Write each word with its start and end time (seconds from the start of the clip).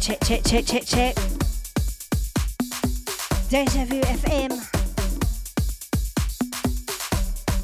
Check, 0.00 0.18
check, 0.24 0.42
check, 0.44 0.64
check, 0.64 0.86
check. 0.86 1.14
Deja 3.50 3.84
Vu 3.84 4.00
FM. 4.00 4.50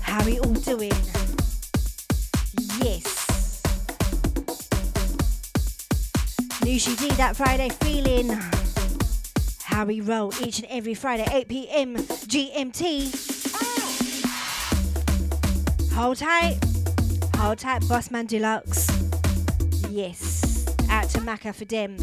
How 0.03 0.23
we 0.25 0.39
all 0.41 0.53
doing? 0.53 0.93
Yes. 2.83 3.63
Noushii 6.61 6.99
D, 6.99 7.09
that 7.17 7.37
Friday 7.37 7.71
feeling. 7.71 8.29
How 9.63 9.87
we 9.87 10.03
roll 10.03 10.31
each 10.45 10.59
and 10.59 10.69
every 10.69 10.95
Friday, 10.95 11.27
8 11.33 11.49
p.m. 11.49 11.97
GMT. 11.97 13.13
Hold 15.95 16.19
tight. 16.19 16.59
Hold 17.37 17.59
tight, 17.59 17.81
Bossman 17.83 18.27
Deluxe. 18.29 18.91
Yes. 19.91 20.67
Out 20.91 21.09
to 21.11 21.21
Macca 21.21 21.55
for 21.55 21.65
them. 21.65 21.97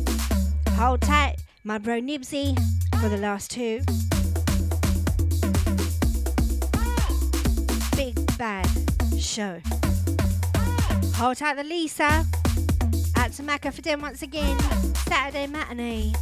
Hold 0.75 1.01
tight, 1.01 1.37
my 1.63 1.77
bro 1.77 2.01
Nibsy 2.01 2.57
for 2.99 3.07
the 3.07 3.17
last 3.17 3.51
two. 3.51 3.81
Big 7.95 8.15
bad 8.37 8.67
show. 9.17 9.61
Hold 11.15 11.37
tight 11.37 11.55
the 11.55 11.63
Lisa. 11.63 12.25
Out 13.15 13.31
to 13.33 13.43
Macca 13.43 13.71
for 13.71 13.81
them 13.81 14.01
once 14.01 14.23
again. 14.23 14.57
Saturday 15.07 15.47
matinee. 15.47 16.13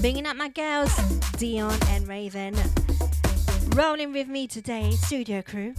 Bringing 0.00 0.26
up 0.26 0.36
my 0.36 0.48
girls, 0.48 0.94
Dion 1.38 1.78
and 1.88 2.06
Raven. 2.06 2.54
Rolling 3.68 4.12
with 4.12 4.28
me 4.28 4.46
today, 4.46 4.90
studio 4.90 5.42
crew. 5.42 5.74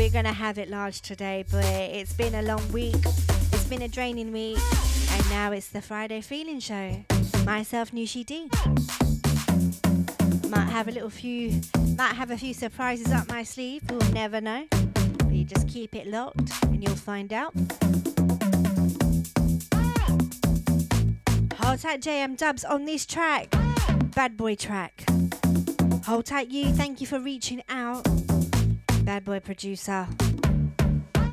We're 0.00 0.08
gonna 0.08 0.32
have 0.32 0.56
it 0.56 0.70
large 0.70 1.02
today, 1.02 1.44
but 1.50 1.62
it's 1.62 2.14
been 2.14 2.34
a 2.34 2.40
long 2.40 2.66
week. 2.72 2.96
It's 3.04 3.64
been 3.64 3.82
a 3.82 3.86
draining 3.86 4.32
week, 4.32 4.56
and 5.10 5.28
now 5.28 5.52
it's 5.52 5.68
the 5.68 5.82
Friday 5.82 6.22
Feeling 6.22 6.58
Show. 6.58 7.04
Myself, 7.44 7.90
Noushii 7.90 8.24
D. 8.24 8.48
Might 10.48 10.70
have 10.70 10.88
a 10.88 10.90
little 10.90 11.10
few, 11.10 11.60
might 11.98 12.14
have 12.14 12.30
a 12.30 12.38
few 12.38 12.54
surprises 12.54 13.12
up 13.12 13.28
my 13.28 13.42
sleeve. 13.42 13.82
We'll 13.90 14.10
never 14.12 14.40
know. 14.40 14.64
But 14.70 15.32
you 15.32 15.44
just 15.44 15.68
keep 15.68 15.94
it 15.94 16.06
locked, 16.06 16.50
and 16.62 16.82
you'll 16.82 16.96
find 16.96 17.30
out. 17.30 17.52
Hold 21.58 21.78
tight, 21.78 22.00
JM 22.00 22.38
Dubs 22.38 22.64
on 22.64 22.86
this 22.86 23.04
track, 23.04 23.50
Bad 24.14 24.38
Boy 24.38 24.54
track. 24.54 25.04
Hold 26.06 26.24
tight, 26.24 26.50
you. 26.50 26.72
Thank 26.72 27.02
you 27.02 27.06
for 27.06 27.20
reaching 27.20 27.62
out. 27.68 28.08
Bad 29.10 29.24
Boy 29.24 29.40
producer 29.40 30.06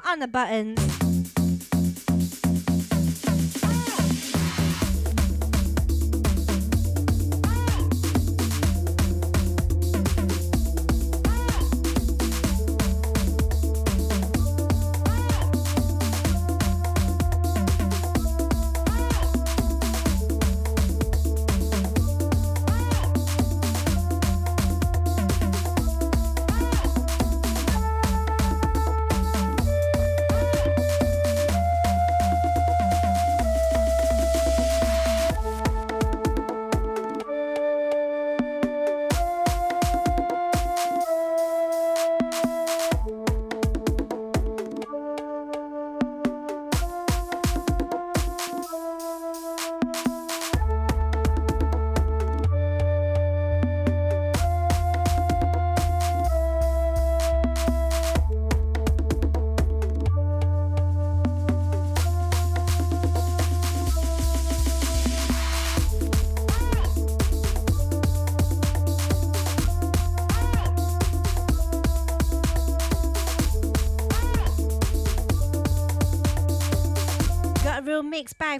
on 0.03 0.17
the 0.17 0.27
buttons. 0.27 1.06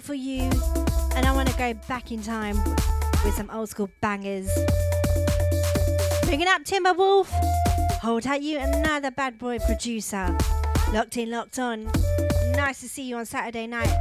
For 0.00 0.14
you, 0.14 0.42
and 1.14 1.26
I 1.26 1.32
want 1.32 1.48
to 1.48 1.56
go 1.56 1.74
back 1.88 2.12
in 2.12 2.22
time 2.22 2.56
with 3.24 3.34
some 3.34 3.50
old 3.50 3.68
school 3.68 3.90
bangers. 4.00 4.48
Bringing 6.24 6.48
up 6.48 6.62
Timberwolf, 6.64 7.28
hold 8.00 8.22
tight 8.22 8.42
you, 8.42 8.58
another 8.58 9.10
bad 9.10 9.38
boy 9.38 9.58
producer. 9.58 10.36
Locked 10.92 11.16
in, 11.16 11.30
locked 11.30 11.58
on. 11.58 11.90
Nice 12.52 12.80
to 12.80 12.88
see 12.88 13.04
you 13.04 13.16
on 13.16 13.26
Saturday 13.26 13.66
night. 13.66 13.94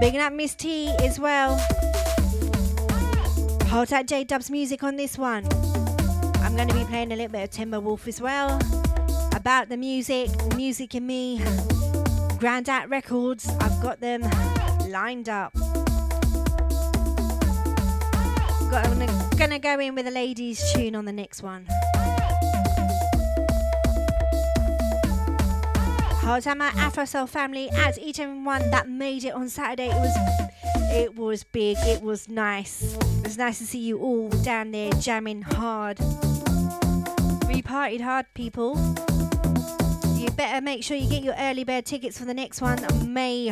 Bigging 0.00 0.20
up 0.20 0.32
Miss 0.32 0.54
T 0.54 0.88
as 1.00 1.20
well. 1.20 1.56
Hold 3.68 3.88
tight 3.88 4.08
J 4.08 4.24
Dub's 4.24 4.50
music 4.50 4.82
on 4.82 4.96
this 4.96 5.18
one. 5.18 5.44
I'm 6.42 6.56
going 6.56 6.68
to 6.68 6.74
be 6.74 6.84
playing 6.84 7.12
a 7.12 7.16
little 7.16 7.32
bit 7.32 7.44
of 7.44 7.50
Timberwolf 7.50 8.08
as 8.08 8.20
well. 8.20 8.60
About 9.34 9.68
the 9.68 9.76
music, 9.76 10.30
music 10.56 10.94
and 10.94 11.06
me. 11.06 11.40
Grandad 12.40 12.88
Records, 12.88 13.46
I've 13.60 13.82
got 13.82 14.00
them 14.00 14.22
lined 14.88 15.28
up. 15.28 15.52
Got, 18.70 18.86
I'm 18.86 19.36
gonna, 19.36 19.58
go 19.58 19.78
in 19.78 19.94
with 19.94 20.06
a 20.06 20.10
ladies' 20.10 20.72
tune 20.72 20.96
on 20.96 21.04
the 21.04 21.12
next 21.12 21.42
one. 21.42 21.66
My 26.24 26.72
Afro 26.76 27.04
Soul 27.04 27.26
family, 27.26 27.68
as 27.74 27.98
each 27.98 28.18
and 28.18 28.46
one 28.46 28.70
that 28.70 28.88
made 28.88 29.26
it 29.26 29.34
on 29.34 29.50
Saturday, 29.50 29.88
it 29.88 29.94
was 29.94 30.16
it 30.92 31.16
was 31.16 31.44
big, 31.44 31.76
it 31.80 32.00
was 32.00 32.26
nice. 32.26 32.96
It 33.18 33.24
was 33.24 33.36
nice 33.36 33.58
to 33.58 33.66
see 33.66 33.80
you 33.80 33.98
all 33.98 34.30
down 34.30 34.70
there 34.70 34.90
jamming 34.92 35.42
hard. 35.42 35.98
We 37.48 37.60
partied 37.60 38.00
hard, 38.00 38.24
people. 38.32 38.78
You 40.20 40.30
better 40.32 40.60
make 40.60 40.84
sure 40.84 40.98
you 40.98 41.08
get 41.08 41.22
your 41.22 41.34
early 41.38 41.64
bird 41.64 41.86
tickets 41.86 42.18
for 42.18 42.26
the 42.26 42.34
next 42.34 42.60
one, 42.60 42.78
May 43.10 43.50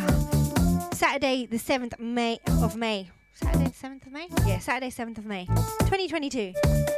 Saturday, 0.93 1.47
the 1.47 1.59
seventh 1.59 1.99
May 1.99 2.41
of 2.47 2.77
May. 2.77 3.09
Saturday, 3.33 3.73
seventh 3.73 4.07
of 4.07 4.13
May. 4.13 4.29
Yeah, 4.47 4.59
Saturday, 4.59 4.91
seventh 4.91 5.17
of 5.17 5.25
May, 5.25 5.47
2022. 5.47 6.98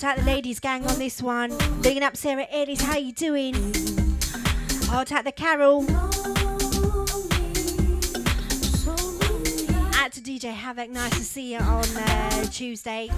Hold 0.00 0.12
out 0.12 0.18
the 0.18 0.30
ladies 0.30 0.60
gang 0.60 0.86
on 0.86 0.96
this 1.00 1.20
one. 1.20 1.52
Bigging 1.80 2.04
up 2.04 2.16
Sarah 2.16 2.46
Ellis, 2.52 2.80
how 2.80 2.98
you 2.98 3.10
doing? 3.10 3.54
Hold 4.84 5.10
out 5.10 5.24
the 5.24 5.32
Carol. 5.34 5.82
Out 9.96 10.12
to 10.12 10.20
DJ 10.20 10.52
Havoc, 10.52 10.90
nice 10.90 11.18
to 11.18 11.24
see 11.24 11.54
you 11.54 11.58
on 11.58 11.84
uh, 11.96 12.44
Tuesday. 12.44 13.10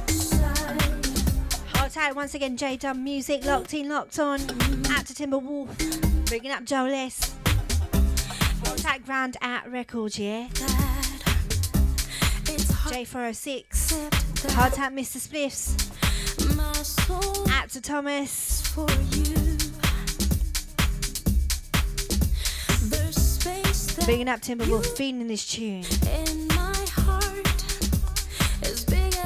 Hold 1.74 1.90
tight 1.90 2.16
once 2.16 2.34
again, 2.34 2.56
J 2.56 2.78
Dub 2.78 2.96
Music, 2.96 3.44
locked 3.44 3.74
in, 3.74 3.90
locked 3.90 4.18
on. 4.18 4.40
Out 4.40 5.04
to 5.04 5.12
Timberwolf, 5.12 6.24
bringing 6.30 6.50
up 6.50 6.64
Joe 6.64 6.84
Less. 6.84 7.36
Hold 8.64 8.78
tight, 8.78 9.04
Grand 9.04 9.36
at 9.42 9.70
Records, 9.70 10.18
yeah. 10.18 10.48
J406. 12.88 14.50
Hold 14.54 14.72
tight, 14.72 14.92
Mr. 14.94 15.18
Spliffs. 15.18 15.99
Out 17.50 17.68
to 17.70 17.80
Thomas. 17.80 18.62
For 18.68 18.88
you. 19.10 19.36
Bigging 24.06 24.28
up 24.28 24.40
Timberwolf, 24.40 24.86
feeling 24.96 25.28
this 25.28 25.46
tune. 25.46 25.84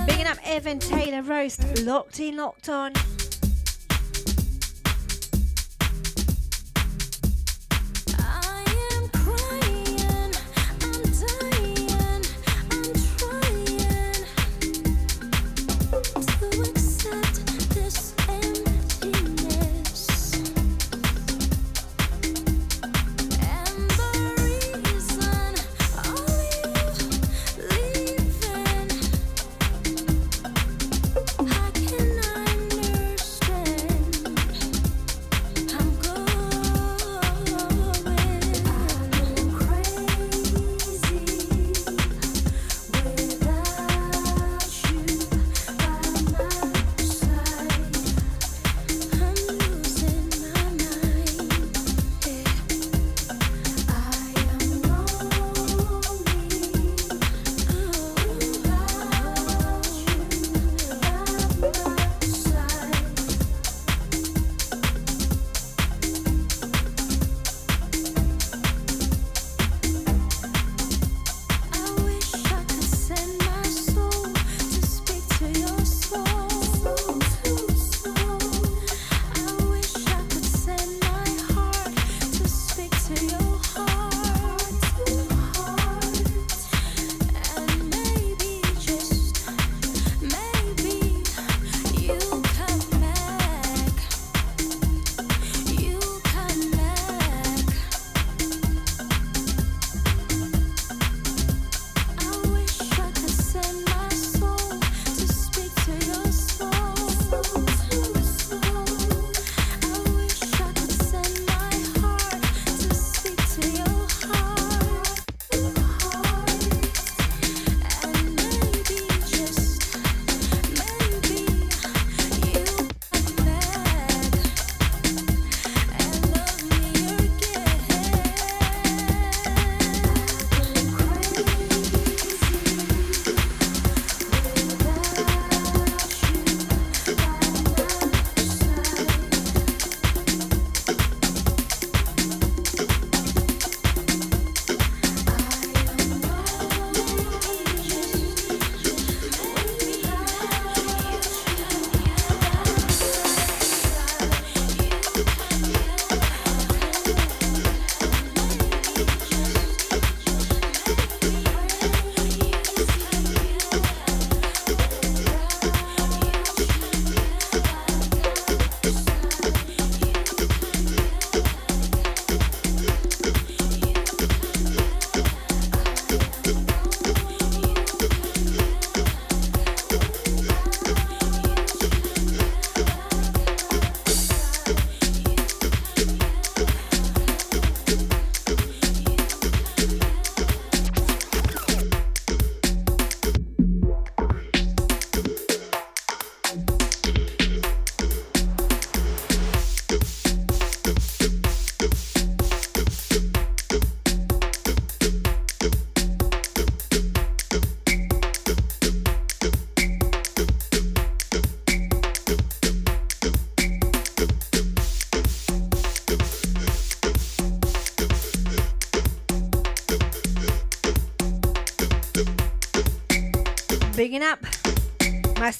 Bigging 0.06 0.26
up 0.26 0.38
Evan 0.44 0.78
Taylor 0.78 1.22
Roast, 1.22 1.84
locked 1.84 2.20
in, 2.20 2.36
locked 2.36 2.68
on. 2.68 2.92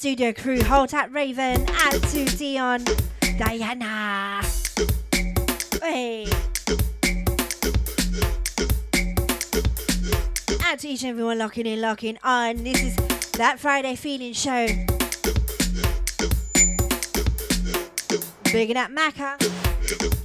Studio 0.05 0.33
crew, 0.33 0.61
Hold 0.61 0.93
at 0.93 1.11
Raven, 1.11 1.65
out 1.67 1.93
to 1.93 2.25
Dion, 2.37 2.81
Diyana. 3.21 4.45
Hey. 5.81 6.27
Out 10.63 10.77
to 10.77 10.87
each 10.87 11.01
and 11.01 11.09
everyone 11.09 11.39
locking 11.39 11.65
in, 11.65 11.81
locking 11.81 12.19
on. 12.23 12.57
This 12.57 12.83
is 12.83 12.95
that 13.31 13.59
Friday 13.59 13.95
feeling 13.95 14.33
show. 14.33 14.67
Bigging 18.53 18.77
up 18.77 18.91
Macca. 18.91 20.24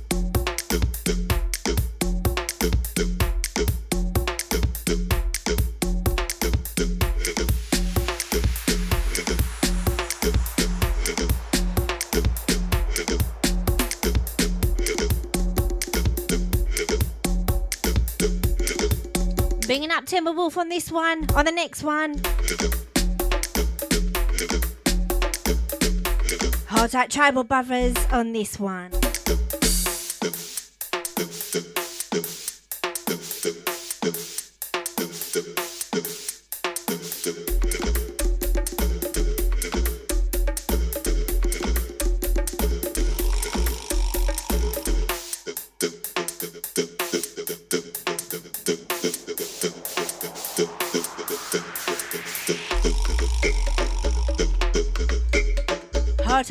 Timberwolf 20.11 20.57
on 20.57 20.69
this 20.69 20.91
one, 20.91 21.25
on 21.37 21.45
the 21.45 21.53
next 21.53 21.85
one. 21.85 22.21
Hold 26.69 26.91
tight 26.91 27.11
Tribal 27.11 27.45
Brothers 27.45 27.95
on 28.11 28.33
this 28.33 28.59
one. 28.59 28.90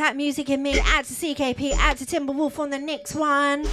Tap 0.10 0.16
Music 0.16 0.50
in 0.50 0.64
me. 0.64 0.80
Out 0.80 1.06
to 1.06 1.14
CKP, 1.14 1.74
out 1.74 1.98
to 1.98 2.04
Timberwolf 2.04 2.58
on 2.58 2.72
the 2.72 2.80
next 2.80 3.14
one. 3.14 3.64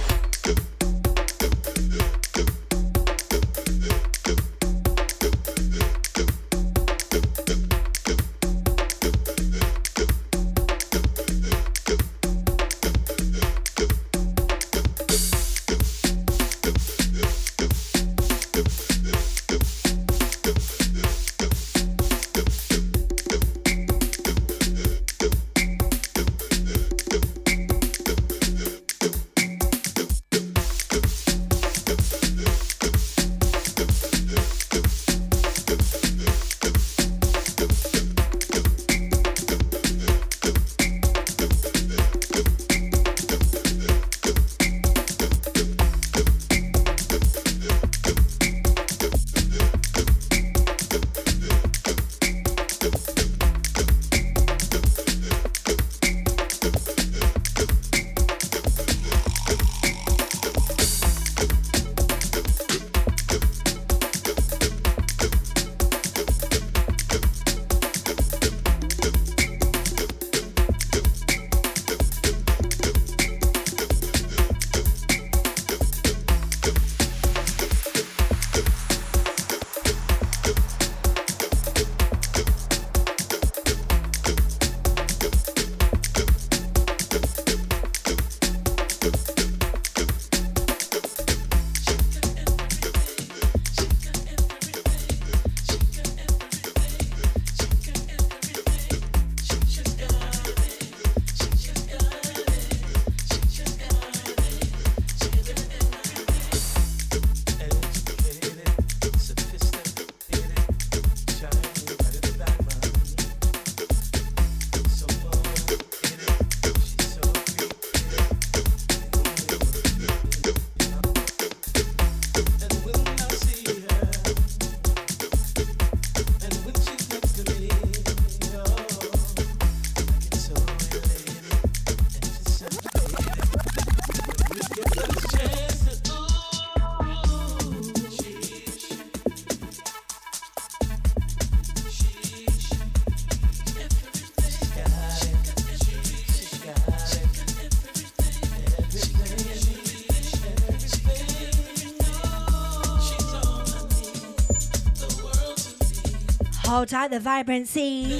Hold 156.77 156.89
tight 156.89 157.09
the 157.09 157.19
vibrancy. 157.19 158.19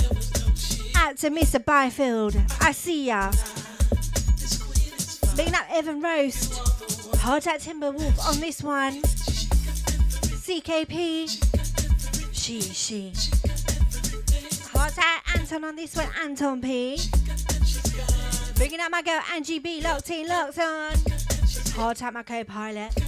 Out 0.96 1.16
to 1.18 1.30
Mr. 1.30 1.64
Byfield. 1.64 2.36
I 2.60 2.72
see 2.72 3.06
ya. 3.06 3.32
Big 5.36 5.54
up 5.54 5.68
Evan 5.72 6.02
Roast. 6.02 6.58
Hold 7.20 7.44
tight 7.44 7.60
Timberwolf 7.60 8.18
on 8.28 8.40
this 8.40 8.64
one. 8.64 9.04
CKP. 10.42 11.30
She, 12.32 12.62
she. 12.62 13.14
Hold 14.74 14.92
tight 14.92 15.22
Anton 15.36 15.64
on 15.64 15.76
this 15.76 15.96
one. 15.96 16.10
Anton 16.24 16.60
P. 16.60 17.00
Bringing 18.56 18.80
up 18.80 18.90
my 18.90 19.04
girl 19.04 19.22
Angie 19.36 19.60
B. 19.60 19.82
Locked 19.82 20.10
in, 20.10 20.28
locked 20.28 20.58
on. 20.58 20.94
Hold 21.76 21.96
tight 21.96 22.12
my 22.12 22.24
co-pilot. 22.24 22.92
Bigging 22.96 23.07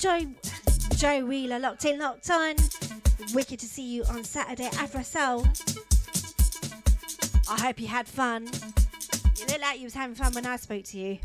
Joe, 0.00 0.22
Joe 0.96 1.26
Wheeler, 1.26 1.58
locked 1.58 1.84
in, 1.84 1.98
locked 1.98 2.30
on. 2.30 2.56
Wicked 3.34 3.60
to 3.60 3.66
see 3.66 3.82
you 3.82 4.02
on 4.04 4.24
Saturday, 4.24 4.70
Afro 4.78 5.02
Soul. 5.02 5.46
I 7.50 7.60
hope 7.60 7.78
you 7.78 7.86
had 7.86 8.08
fun. 8.08 8.46
You 9.36 9.44
look 9.46 9.60
like 9.60 9.78
you 9.78 9.84
was 9.84 9.92
having 9.92 10.16
fun 10.16 10.32
when 10.32 10.46
I 10.46 10.56
spoke 10.56 10.84
to 10.84 10.98
you. 10.98 11.18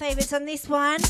Of 0.00 0.06
favourites 0.06 0.32
on 0.32 0.44
this 0.44 0.68
one. 0.68 1.00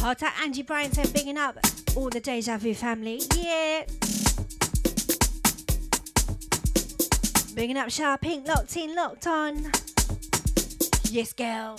Hot 0.00 0.22
at 0.22 0.34
Angie 0.42 0.62
Bryan 0.62 0.92
said, 0.92 1.12
bigging 1.12 1.38
up 1.38 1.58
all 1.96 2.08
the 2.10 2.20
Deja 2.20 2.56
Vu 2.58 2.74
family. 2.74 3.22
Yeah. 3.36 3.84
Bigging 7.54 7.76
up 7.76 7.90
Sharp 7.90 8.20
Pink, 8.20 8.46
locked 8.46 8.76
in, 8.76 8.94
locked 8.94 9.26
on. 9.26 9.72
Yes, 11.10 11.32
girl. 11.32 11.76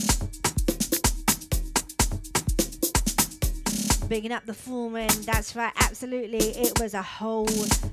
Bigging 4.08 4.32
up 4.32 4.46
the 4.46 4.54
foreman, 4.54 5.10
that's 5.26 5.54
right, 5.54 5.74
absolutely. 5.76 6.38
It 6.38 6.80
was 6.80 6.94
a 6.94 7.02
whole 7.02 7.48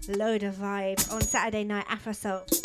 load 0.07 0.45
of 0.45 0.55
vibe 0.55 1.13
on 1.13 1.21
Saturday 1.23 1.65
night 1.65 1.87
Afro 1.89 2.13
Soul. 2.13 2.64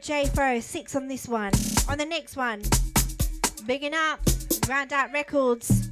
J 0.00 0.26
Fro, 0.26 0.60
six 0.60 0.94
on 0.94 1.08
this 1.08 1.26
one. 1.26 1.52
On 1.88 1.98
the 1.98 2.04
next 2.04 2.36
one, 2.36 2.62
bigging 3.66 3.94
up, 3.94 4.20
Round 4.68 4.92
Out 4.92 5.12
Records. 5.12 5.88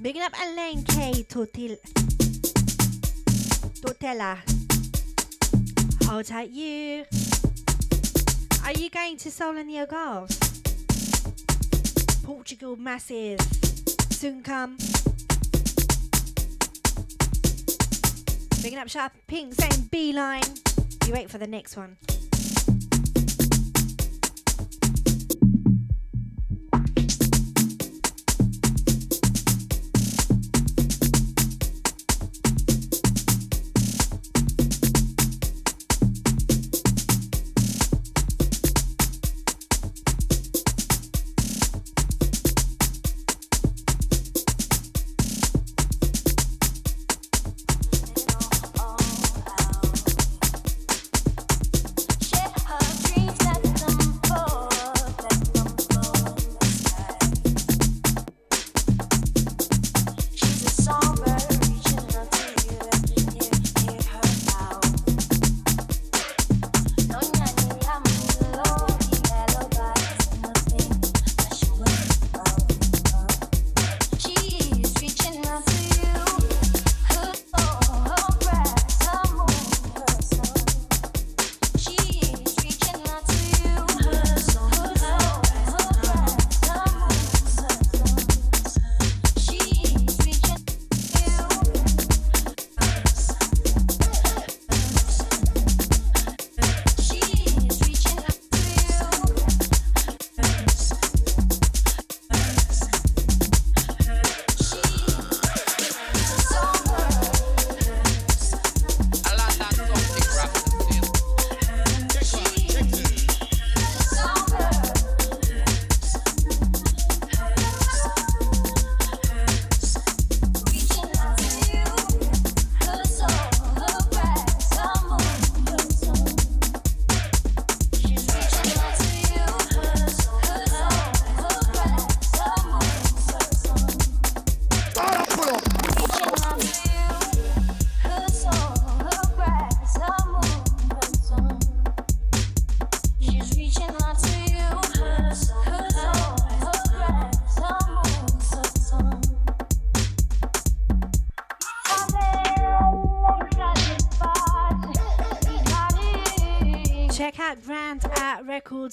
Bigging 0.00 0.22
up 0.22 0.32
Elaine 0.42 0.84
K. 0.84 1.24
Tortil- 1.28 1.78
Tortella. 3.80 4.38
Hold 6.08 6.24
tight, 6.26 6.50
you. 6.50 7.04
Are 8.64 8.72
you 8.72 8.88
going 8.90 9.16
to 9.18 9.30
the 9.66 9.74
Algarve? 9.74 10.32
Portugal 12.24 12.76
massive. 12.76 13.40
Soon 14.10 14.42
come. 14.42 14.76
Picking 18.60 18.78
up 18.78 18.88
Sharp 18.88 19.12
Pink 19.28 19.54
saying 19.54 19.88
beeline. 19.90 20.42
You 21.06 21.12
wait 21.12 21.30
for 21.30 21.38
the 21.38 21.46
next 21.46 21.76
one. 21.76 21.96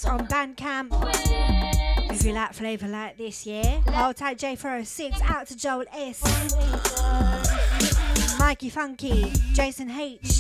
On 0.03 0.27
Bandcamp. 0.27 0.89
If 2.11 2.25
you 2.25 2.33
like 2.33 2.53
flavour 2.53 2.87
like 2.87 3.17
this, 3.17 3.45
yeah. 3.45 3.79
Hold 3.91 4.17
tight 4.17 4.37
J406, 4.37 5.21
out 5.21 5.47
to 5.47 5.55
Joel 5.55 5.85
S. 5.93 6.21
Mikey 8.37 8.69
Funky, 8.69 9.31
Jason 9.53 9.89
H. 9.89 10.34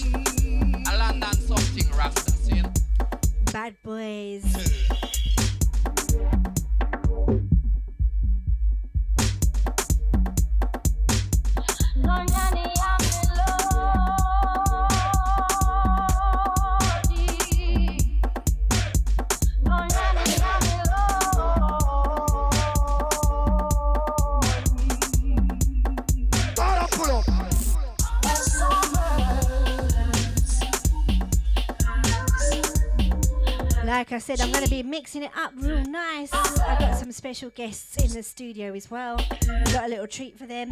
mixing 35.15 35.23
it 35.23 35.37
up 35.37 35.53
real 35.55 35.83
nice. 35.85 36.33
I've 36.33 36.79
got 36.79 36.97
some 36.97 37.11
special 37.11 37.49
guests 37.49 37.95
in 38.03 38.11
the 38.11 38.21
studio 38.21 38.73
as 38.73 38.91
well. 38.91 39.17
I've 39.31 39.73
got 39.73 39.85
a 39.85 39.87
little 39.87 40.07
treat 40.07 40.37
for 40.37 40.45
them. 40.45 40.71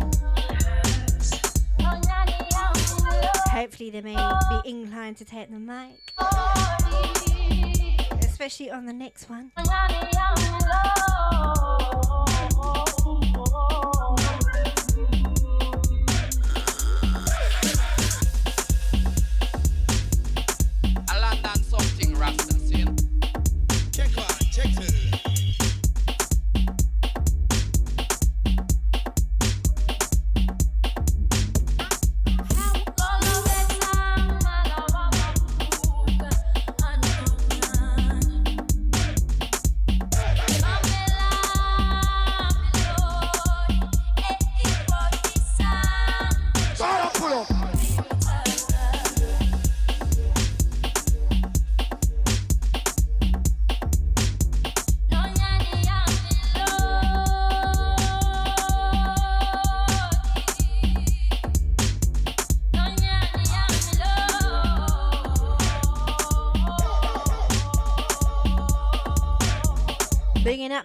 Hopefully, 3.52 3.90
they 3.90 4.02
may 4.02 4.16
be 4.16 4.70
inclined 4.70 5.18
to 5.18 5.26
take 5.26 5.50
the 5.50 5.60
mic, 5.60 6.12
especially 8.22 8.70
on 8.70 8.86
the 8.86 8.94
next 8.94 9.30
one. 9.30 9.52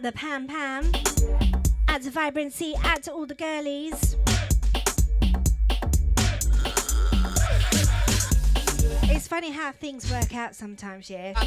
The 0.03 0.13
Pam 0.13 0.47
Pam. 0.47 0.93
Add 1.89 2.03
to 2.03 2.11
vibrancy, 2.11 2.75
add 2.85 3.03
to 3.05 3.13
all 3.13 3.27
the 3.27 3.35
girlies. 3.35 4.17
It's 9.11 9.27
funny 9.27 9.51
how 9.51 9.73
things 9.73 10.11
work 10.11 10.35
out 10.35 10.55
sometimes, 10.55 11.11
yeah. 11.11 11.39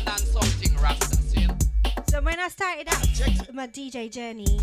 So 2.10 2.22
when 2.22 2.40
I 2.40 2.50
started 2.50 2.88
out 2.90 3.54
my 3.54 3.68
DJ 3.68 4.12
journey 4.12 4.60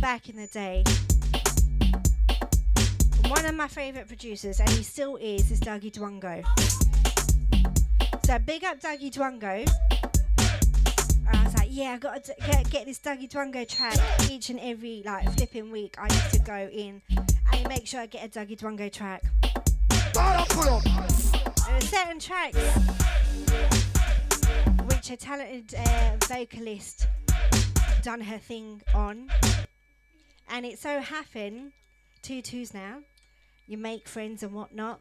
back 0.00 0.28
in 0.28 0.36
the 0.36 0.46
day, 0.48 0.84
one 3.30 3.46
of 3.46 3.54
my 3.54 3.68
favourite 3.68 4.06
producers, 4.06 4.60
and 4.60 4.68
he 4.70 4.82
still 4.82 5.16
is, 5.16 5.50
is 5.50 5.60
Dougie 5.60 5.92
Dwango. 5.92 6.44
So 8.26 8.38
big 8.38 8.64
up 8.64 8.80
Dougie 8.80 9.12
Dwango 9.12 9.66
yeah, 11.74 11.94
I 11.94 11.98
got 11.98 12.22
to 12.24 12.34
get, 12.46 12.70
get 12.70 12.86
this 12.86 13.00
Dougie 13.00 13.28
Dwango 13.28 13.66
track 13.68 13.96
each 14.30 14.48
and 14.48 14.60
every 14.60 15.02
like 15.04 15.28
flipping 15.32 15.72
week. 15.72 15.96
I 15.98 16.04
used 16.04 16.30
to 16.34 16.38
go 16.38 16.68
in 16.72 17.02
and 17.52 17.68
make 17.68 17.84
sure 17.84 18.00
I 18.00 18.06
get 18.06 18.24
a 18.24 18.28
Dougie 18.38 18.56
Dwango 18.56 18.92
track. 18.92 19.24
There 20.12 20.22
are 21.74 21.80
certain 21.80 22.20
tracks 22.20 22.58
which 24.86 25.10
a 25.10 25.16
talented 25.16 25.74
uh, 25.74 26.16
vocalist 26.26 27.08
done 28.02 28.20
her 28.20 28.38
thing 28.38 28.80
on, 28.94 29.28
and 30.50 30.64
it 30.64 30.78
so 30.78 31.00
happened 31.00 31.72
two 32.22 32.40
twos 32.40 32.72
now. 32.72 32.98
You 33.66 33.78
make 33.78 34.06
friends 34.06 34.44
and 34.44 34.52
whatnot, 34.52 35.00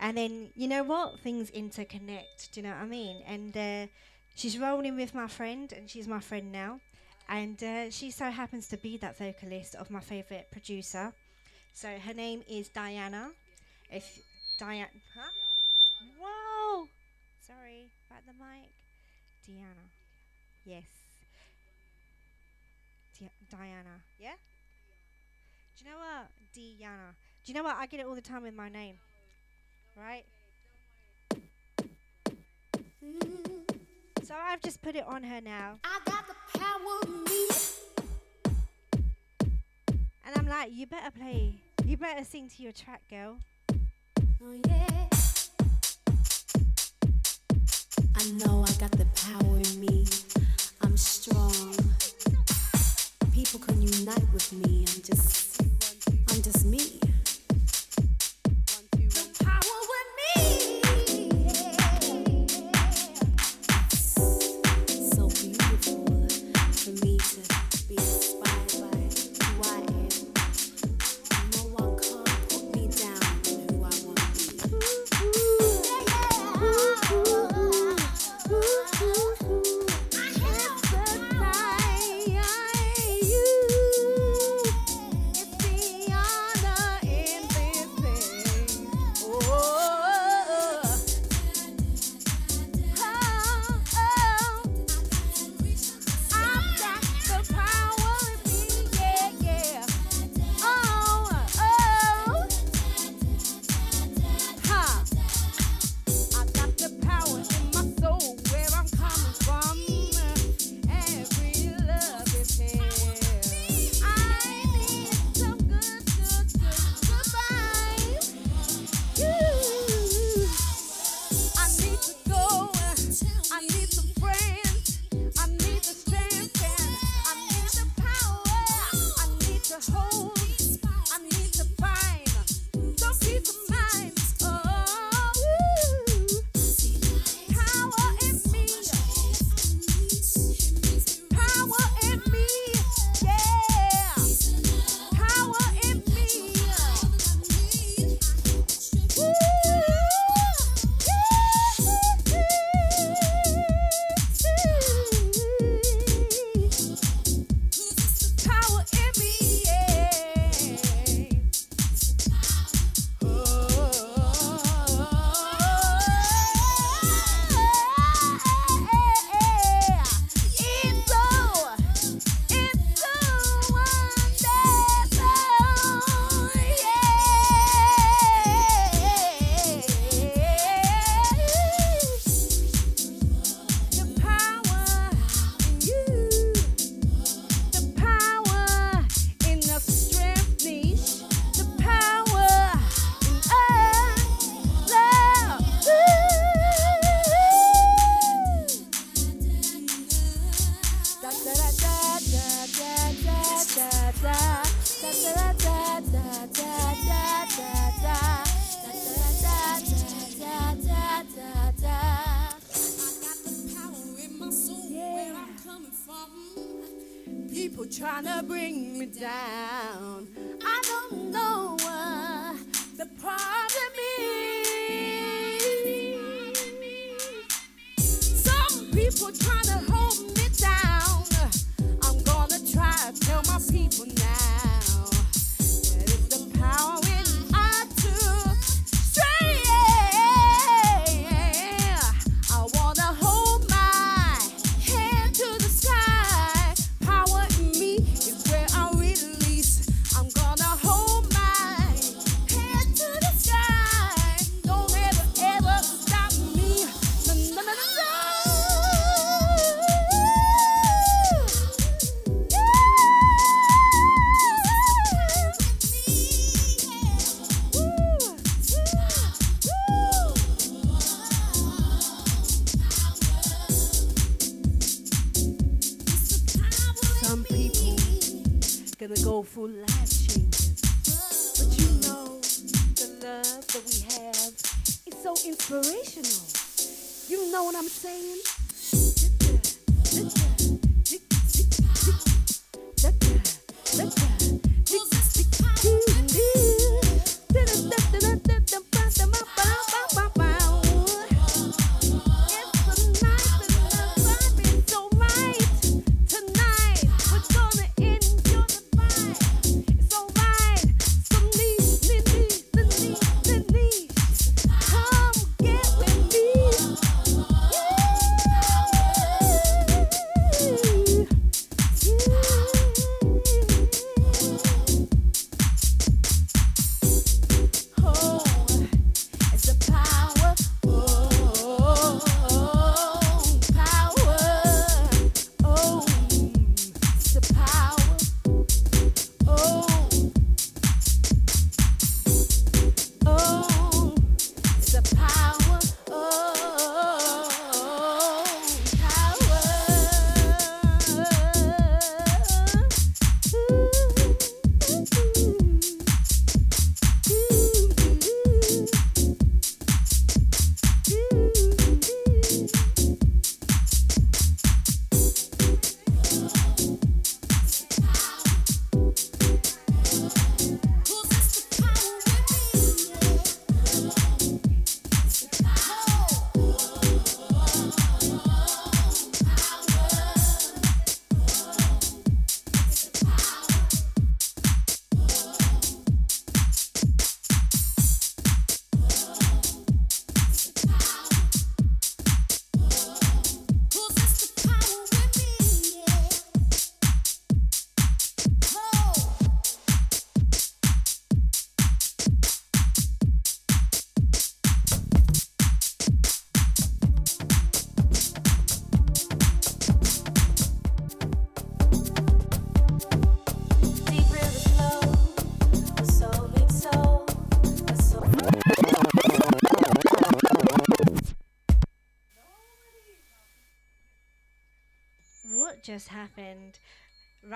and 0.00 0.16
then 0.16 0.48
you 0.54 0.66
know 0.66 0.82
what 0.82 1.20
things 1.20 1.50
interconnect. 1.50 2.52
Do 2.52 2.60
you 2.60 2.62
know 2.62 2.70
what 2.70 2.84
I 2.84 2.86
mean? 2.86 3.22
And 3.26 3.54
uh, 3.54 3.86
She's 4.34 4.58
rolling 4.58 4.96
with 4.96 5.14
my 5.14 5.28
friend, 5.28 5.72
and 5.72 5.88
she's 5.88 6.08
my 6.08 6.20
friend 6.20 6.50
now. 6.50 6.80
And 7.28 7.62
uh, 7.62 7.90
she 7.90 8.10
so 8.10 8.30
happens 8.30 8.68
to 8.68 8.76
be 8.76 8.96
that 8.98 9.16
vocalist 9.16 9.74
of 9.76 9.90
my 9.90 10.00
favourite 10.00 10.50
producer. 10.50 11.12
So 11.72 11.88
her 11.88 12.14
name 12.14 12.42
is 12.48 12.68
Diyana. 12.68 13.28
If 13.90 14.22
Diana, 14.58 14.88
huh? 15.16 15.30
Whoa! 16.20 16.86
Sorry 17.46 17.90
about 18.08 18.24
the 18.26 18.32
mic. 18.32 18.68
Diana. 19.46 19.86
Yes. 20.64 20.84
Di- 23.18 23.30
Diana. 23.50 24.02
Yeah? 24.18 24.34
Do 25.78 25.84
you 25.84 25.90
know 25.90 25.98
what? 25.98 26.28
Diana. 26.54 27.14
Do 27.44 27.52
you 27.52 27.58
know 27.58 27.64
what? 27.64 27.76
I 27.76 27.86
get 27.86 28.00
it 28.00 28.06
all 28.06 28.14
the 28.14 28.20
time 28.20 28.42
with 28.42 28.54
my 28.54 28.68
name. 28.68 28.96
Right? 29.96 30.24
So 34.30 34.36
I've 34.40 34.60
just 34.60 34.80
put 34.80 34.94
it 34.94 35.04
on 35.08 35.24
her 35.24 35.40
now. 35.40 35.80
I 35.82 35.98
got 36.04 36.24
the 36.28 36.34
power 36.56 37.00
in 37.04 37.24
me. 37.24 37.48
And 40.24 40.36
I'm 40.36 40.46
like, 40.46 40.70
you 40.72 40.86
better 40.86 41.10
play. 41.10 41.56
You 41.84 41.96
better 41.96 42.24
sing 42.24 42.48
to 42.48 42.62
your 42.62 42.70
track, 42.70 43.02
girl. 43.10 43.38
Oh, 44.40 44.56
yeah. 44.68 45.08
I 48.14 48.30
know 48.44 48.64
I 48.64 48.72
got 48.78 48.92
the 48.92 49.06
power 49.16 49.56
in 49.56 49.80
me. 49.80 50.06
I'm 50.82 50.96
strong. 50.96 51.74
People 53.34 53.58
can 53.58 53.82
unite 53.82 54.32
with 54.32 54.52
me. 54.52 54.84
I'm 54.86 55.02
just, 55.02 55.60
I'm 56.30 56.40
just 56.40 56.64
me. 56.66 57.00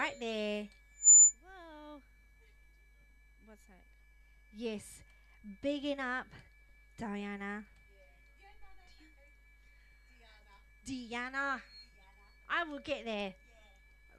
Right 0.05 0.21
there. 0.21 0.69
Whoa. 1.43 1.99
What's 3.47 3.63
that? 3.69 3.81
Yes. 4.55 4.83
Bigging 5.63 5.99
up 5.99 6.27
Diyana. 7.01 7.65
Diyana. 10.87 11.59
I 12.51 12.65
will 12.71 12.81
get 12.81 13.07
there. 13.07 13.33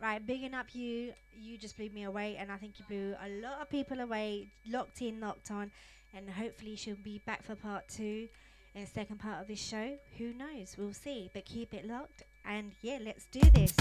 Right, 0.02 0.26
bigging 0.26 0.56
up 0.56 0.74
you. 0.74 1.13
You 1.39 1.60
just 1.60 1.78
blew 1.78 1.91
me 1.91 2.06
away, 2.06 2.36
and 2.39 2.52
I 2.52 2.58
think 2.58 2.80
you 2.80 2.86
blew 2.88 3.13
a 3.24 3.30
lot 3.48 3.62
of 3.62 3.69
people 3.69 4.00
away, 4.00 4.48
locked 4.67 5.04
in, 5.04 5.19
locked 5.19 5.52
on, 5.52 5.69
and 6.15 6.28
hopefully 6.28 6.76
she'll 6.78 6.95
be 7.03 7.22
back 7.28 7.43
for 7.43 7.53
part 7.53 7.88
two 7.89 8.28
in 8.74 8.82
the 8.82 8.88
second 8.88 9.20
part 9.20 9.39
of 9.39 9.47
this 9.47 9.62
show. 9.62 9.95
Who 10.18 10.34
knows? 10.34 10.78
We'll 10.80 10.93
see. 10.93 11.30
But 11.32 11.45
keep 11.45 11.76
it 11.76 11.86
locked, 11.86 12.24
and 12.43 12.72
yeah, 12.82 12.97
let's 13.03 13.28
do 13.32 13.41
this. 13.51 13.76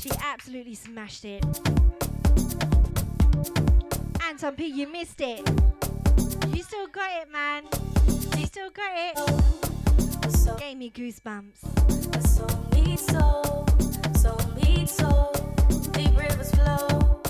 She 0.00 0.10
absolutely 0.22 0.74
smashed 0.74 1.24
it. 1.24 1.44
Anton 4.22 4.54
P, 4.56 4.66
you 4.66 4.86
missed 4.90 5.20
it. 5.20 5.48
You 6.54 6.62
still 6.62 6.86
got 6.88 7.10
it, 7.22 7.30
man. 7.30 7.64
You 8.38 8.46
still 8.46 8.70
got 8.70 8.92
it. 8.94 10.32
soul, 10.32 10.56
Gave 10.56 10.76
me 10.76 10.90
goosebumps. 10.90 11.58
soul 12.26 12.64
meets 12.72 13.06
soul, 13.06 13.66
soul 14.16 14.40
meets 14.56 14.94
soul. 14.96 15.32
Deep 15.92 16.16
rivers 16.16 16.50
flow, 16.52 17.20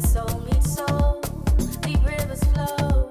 soul 0.00 0.40
meets 0.40 0.74
soul. 0.74 1.20
Deep 1.82 2.04
rivers 2.04 2.42
flow, 2.52 3.10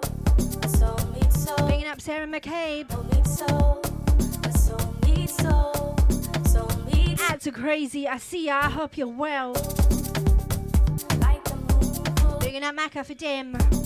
soul 0.78 1.00
meets 1.14 1.44
soul. 1.46 1.68
Bringing 1.68 1.88
up 1.88 2.00
Sarah 2.02 2.28
McCabe. 2.28 2.92
Soul 2.92 3.04
meets 3.14 3.38
soul, 3.40 3.82
Out 7.30 7.42
to 7.42 7.52
crazy. 7.52 8.08
I 8.08 8.18
see 8.18 8.46
ya. 8.48 8.60
I 8.64 8.70
hope 8.70 8.98
you're 8.98 9.08
well. 9.08 9.54
like 11.20 11.44
the 11.44 11.56
moon 11.56 12.16
pulls 12.16 12.40
Bringing 12.40 12.64
up 12.64 12.76
Macca 12.76 13.06
for 13.06 13.14
Dim. 13.14 13.77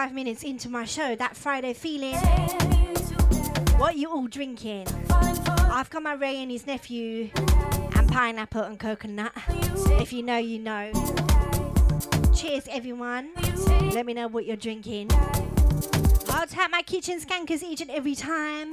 25 0.00 0.14
minutes 0.14 0.42
into 0.44 0.70
my 0.70 0.86
show, 0.86 1.14
that 1.14 1.36
Friday 1.36 1.74
feeling. 1.74 2.14
What 3.76 3.96
you 3.96 4.10
all 4.10 4.28
drinking? 4.28 4.86
I've 5.10 5.90
got 5.90 6.02
my 6.02 6.14
Wray 6.14 6.40
and 6.40 6.50
his 6.50 6.66
nephew, 6.66 7.28
and 7.36 8.10
pineapple 8.10 8.62
and 8.62 8.80
coconut. 8.80 9.32
If 10.00 10.10
you 10.14 10.22
know, 10.22 10.38
you 10.38 10.58
know. 10.58 10.90
Cheers, 12.34 12.66
everyone. 12.70 13.32
Let 13.92 14.06
me 14.06 14.14
know 14.14 14.28
what 14.28 14.46
you're 14.46 14.56
drinking. 14.56 15.10
I'll 16.30 16.46
tap 16.46 16.70
my 16.70 16.80
kitchen 16.80 17.20
skankers 17.20 17.62
each 17.62 17.82
and 17.82 17.90
every 17.90 18.14
time. 18.14 18.72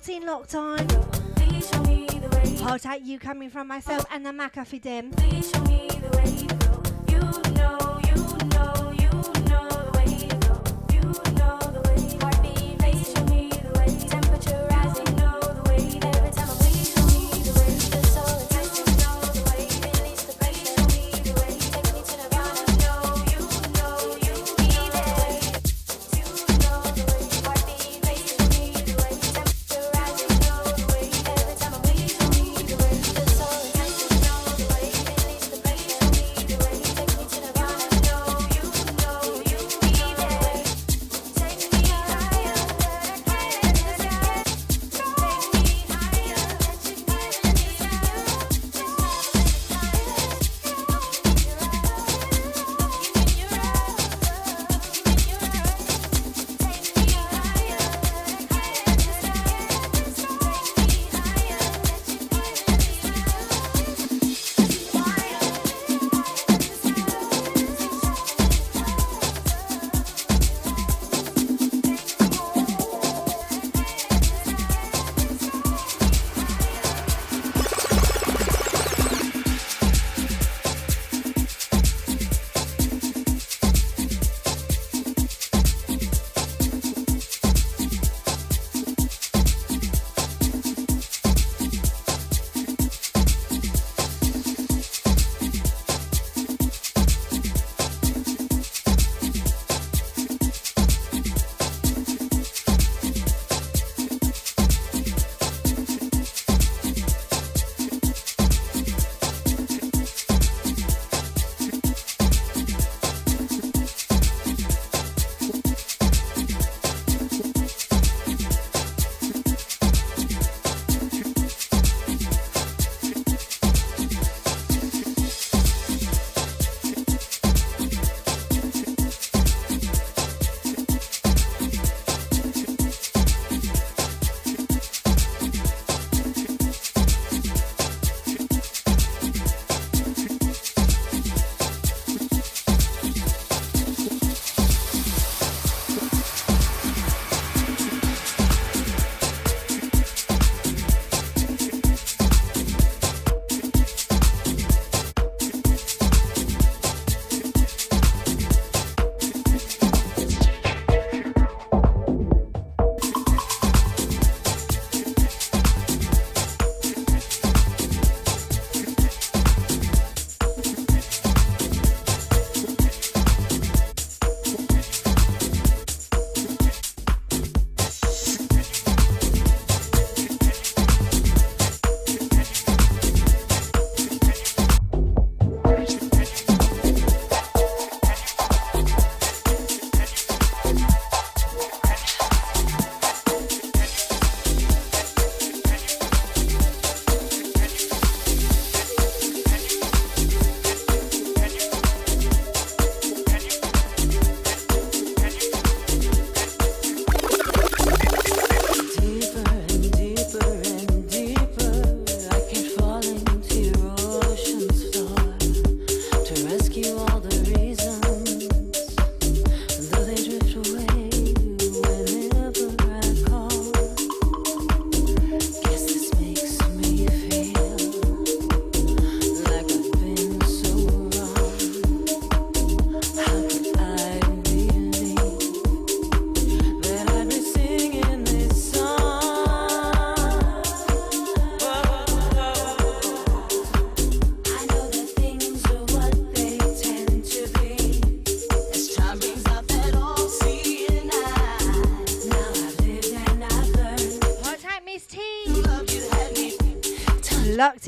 locked 0.00 0.08
in, 0.08 0.26
locked 0.26 0.54
on. 0.54 0.88
Hot 2.60 2.86
at 2.86 3.02
you 3.02 3.18
coming 3.18 3.50
from 3.50 3.66
myself 3.68 4.06
and 4.10 4.24
the 4.24 4.30
McAfee 4.30 4.80
Dim. 4.80 5.89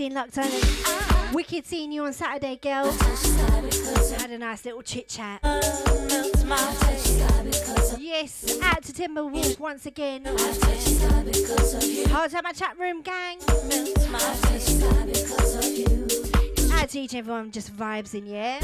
In, 0.02 0.14
locked 0.14 0.36
on. 0.36 0.50
Wicked 1.32 1.64
seeing 1.64 1.92
you 1.92 2.04
on 2.04 2.12
Saturday, 2.12 2.56
girl. 2.56 2.90
Had 2.90 4.32
a 4.32 4.38
nice 4.38 4.64
little 4.64 4.82
chit 4.82 5.08
chat. 5.08 5.38
Yes, 8.00 8.58
out 8.62 8.82
to 8.82 8.92
Timberwolf 8.92 9.60
once 9.60 9.86
again. 9.86 10.24
Hold 10.24 10.40
up 12.34 12.42
my 12.42 12.52
chat 12.52 12.76
room, 12.80 13.02
gang. 13.02 13.38
Out 16.72 16.88
to 16.88 16.98
each 16.98 17.14
everyone, 17.14 17.52
just 17.52 17.72
vibes 17.76 18.14
in, 18.14 18.26
yeah? 18.26 18.58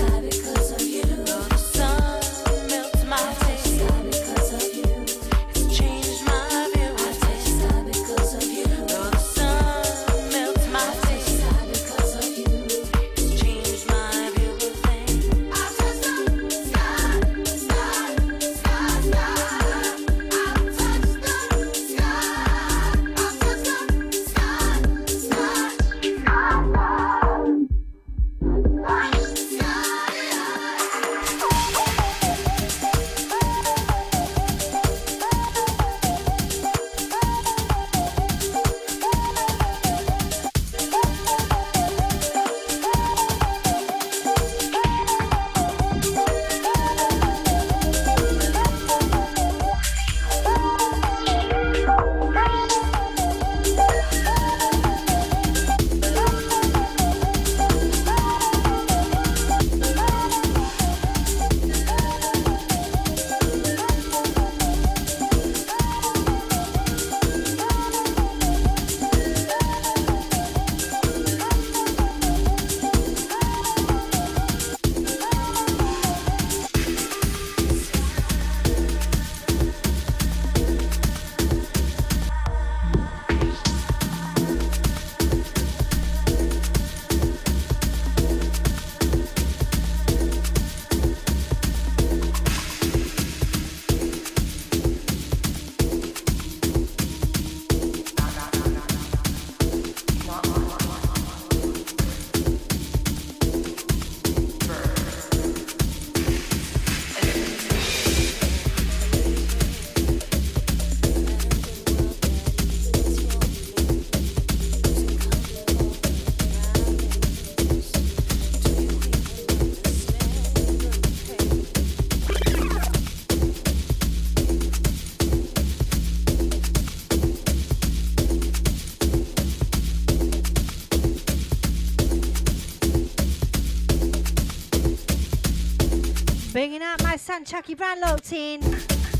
Chucky 137.48 137.74
Brown 137.74 137.98
locked 138.02 138.30
in. 138.34 138.60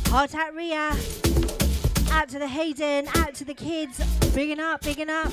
Hot 0.09 0.35
at 0.35 0.55
Ria. 0.55 0.95
Out 2.13 2.29
to 2.29 2.39
the 2.39 2.47
Hayden, 2.47 3.09
out 3.17 3.33
to 3.37 3.45
the 3.47 3.55
kids. 3.55 3.99
Bigging 4.35 4.61
up, 4.61 4.83
bigging 4.83 5.09
up. 5.09 5.33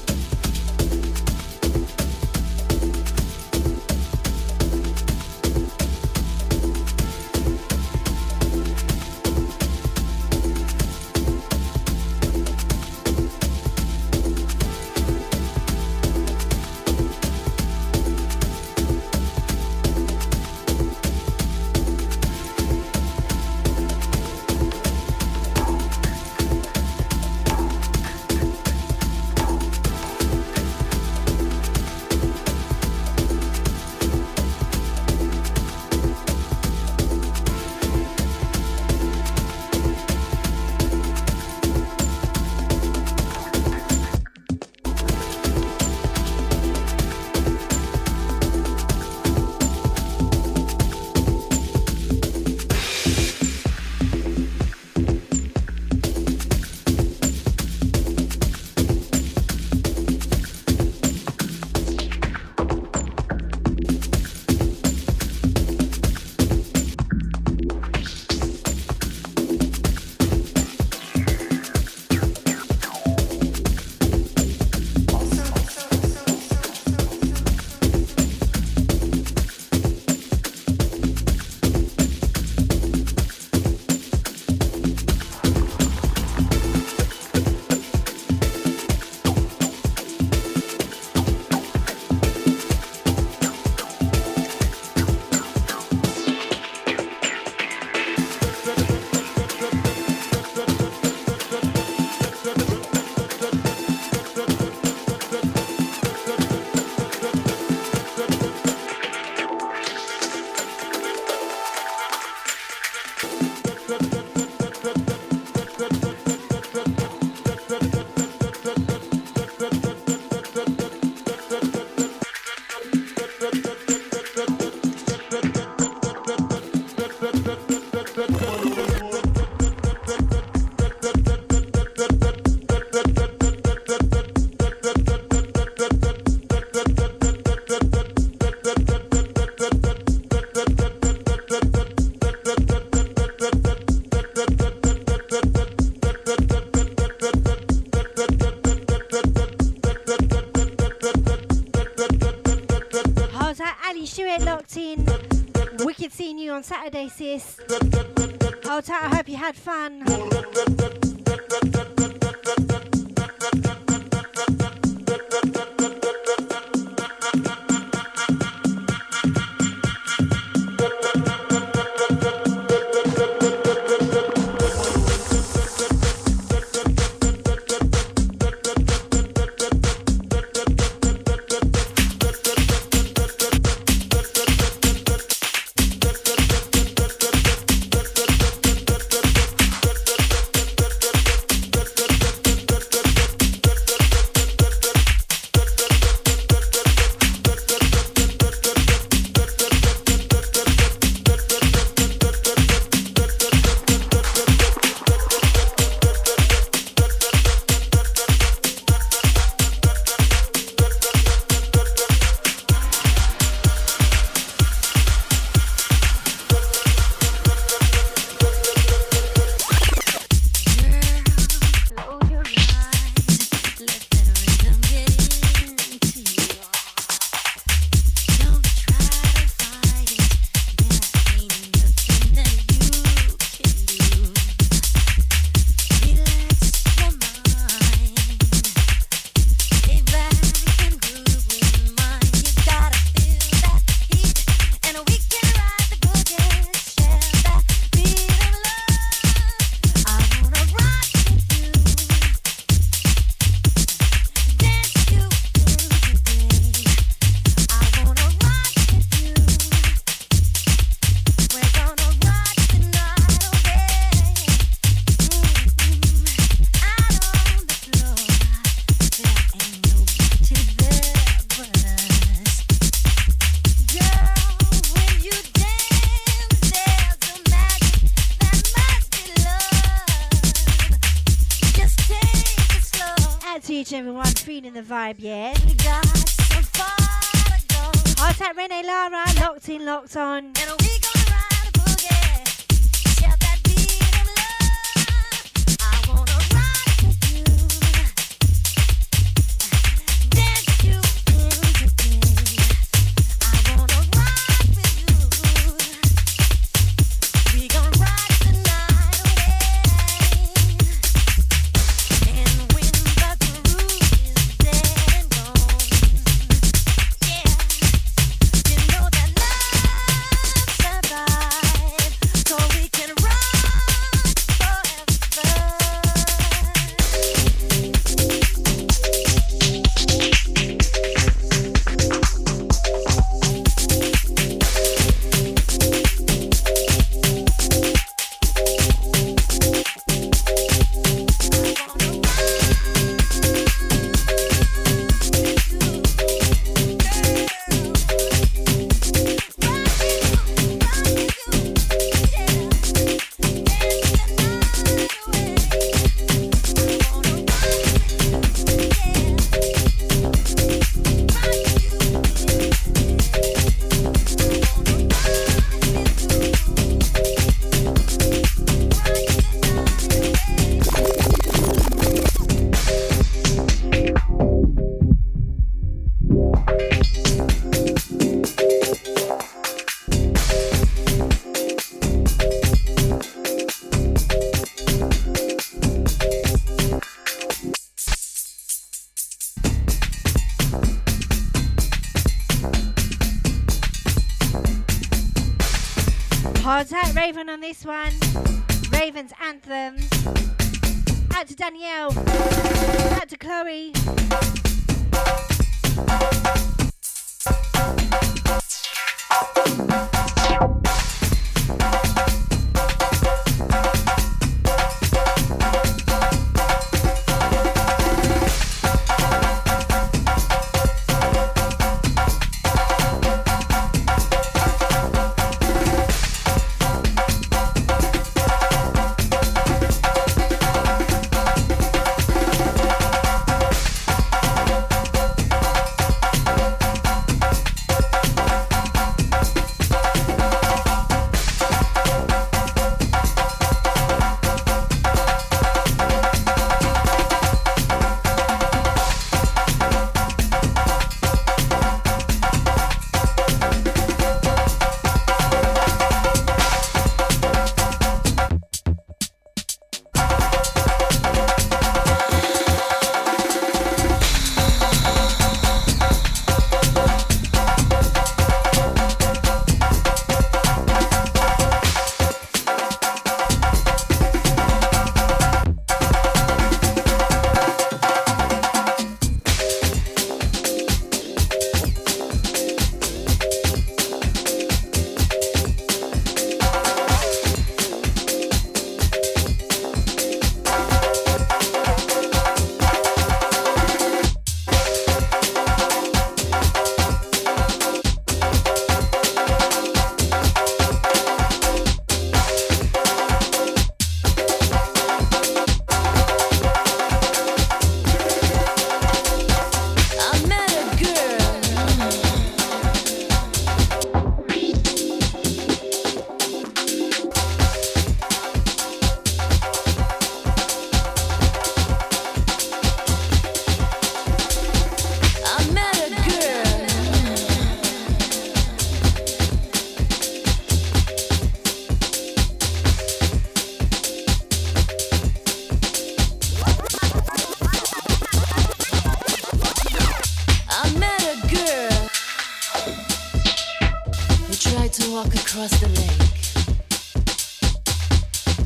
On 397.56 397.62
this 397.62 397.86
one. 397.86 398.25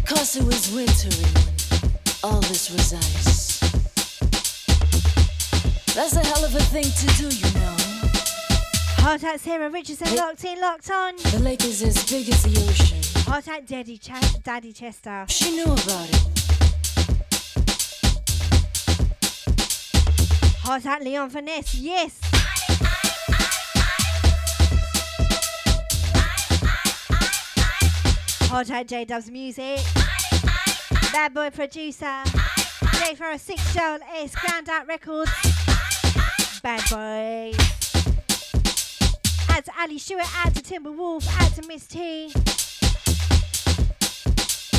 Cause 0.10 0.38
it 0.38 0.44
was 0.44 0.72
wintering 0.72 1.36
all 2.24 2.42
this 2.42 2.72
was 2.72 2.94
ice. 2.94 3.60
That's 5.94 6.16
a 6.16 6.26
hell 6.26 6.44
of 6.44 6.56
a 6.56 6.60
thing 6.60 6.84
to 6.84 7.08
do, 7.16 7.30
you 7.30 7.54
know. 7.60 7.76
Hot 9.04 9.24
out 9.24 9.40
Sarah 9.40 9.70
Richardson, 9.70 10.16
locked 10.16 10.44
in, 10.46 10.60
locked 10.60 10.90
on. 10.90 11.16
The 11.32 11.40
lake 11.44 11.64
is 11.64 11.84
as 11.84 12.10
big 12.10 12.28
as 12.28 12.42
the 12.42 12.60
ocean. 12.68 12.98
Hot 13.32 13.48
out 13.48 13.68
Daddy, 13.68 14.00
Ch- 14.00 14.42
Daddy 14.44 14.74
Chester. 14.74 15.26
She 15.30 15.52
knew 15.52 15.66
about 15.66 16.10
it. 16.10 16.26
Hot 20.64 20.86
out 20.88 21.04
Leon 21.04 21.30
Finesse, 21.30 21.76
yes. 21.76 22.29
Hot 28.52 28.66
J 28.88 29.06
Dubs 29.06 29.30
Music. 29.30 29.80
Bad 31.14 31.36
boy 31.36 31.52
producer. 31.52 32.24
J 32.98 33.14
for 33.14 33.30
a 33.30 33.38
six 33.38 33.76
Joel 33.76 34.00
S. 34.16 34.34
Ground 34.34 34.68
Out 34.70 34.88
Records. 34.88 35.30
Bad 36.64 36.82
boy. 36.90 37.54
Add 39.50 39.66
to 39.66 39.72
Ali 39.80 40.00
Stewart, 40.00 40.26
add 40.44 40.56
to 40.56 40.64
Timberwolf, 40.64 41.28
add 41.40 41.54
to 41.62 41.68
Miss 41.68 41.86
T. 41.86 42.34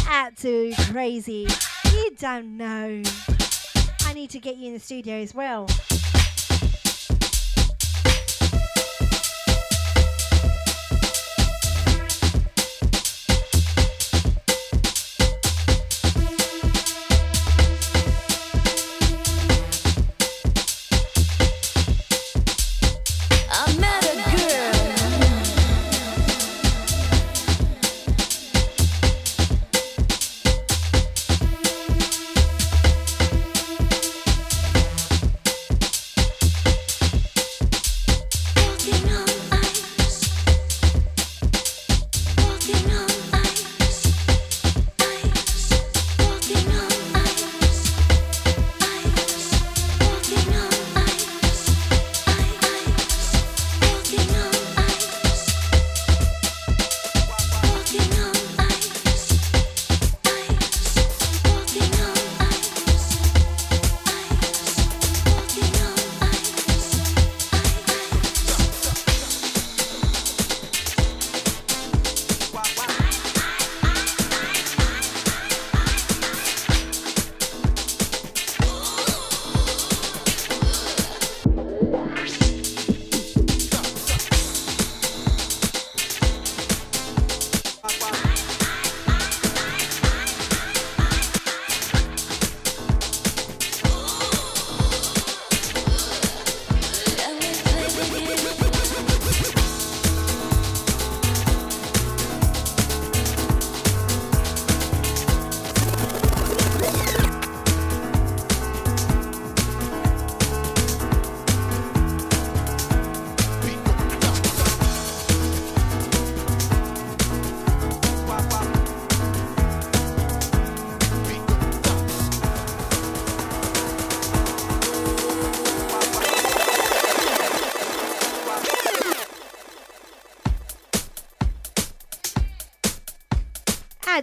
Add 0.08 0.36
to 0.38 0.72
Crazy. 0.90 1.46
You 1.92 2.10
don't 2.18 2.56
know. 2.56 3.02
I 4.04 4.12
need 4.14 4.30
to 4.30 4.40
get 4.40 4.56
you 4.56 4.66
in 4.66 4.72
the 4.72 4.80
studio 4.80 5.14
as 5.14 5.32
well. 5.32 5.68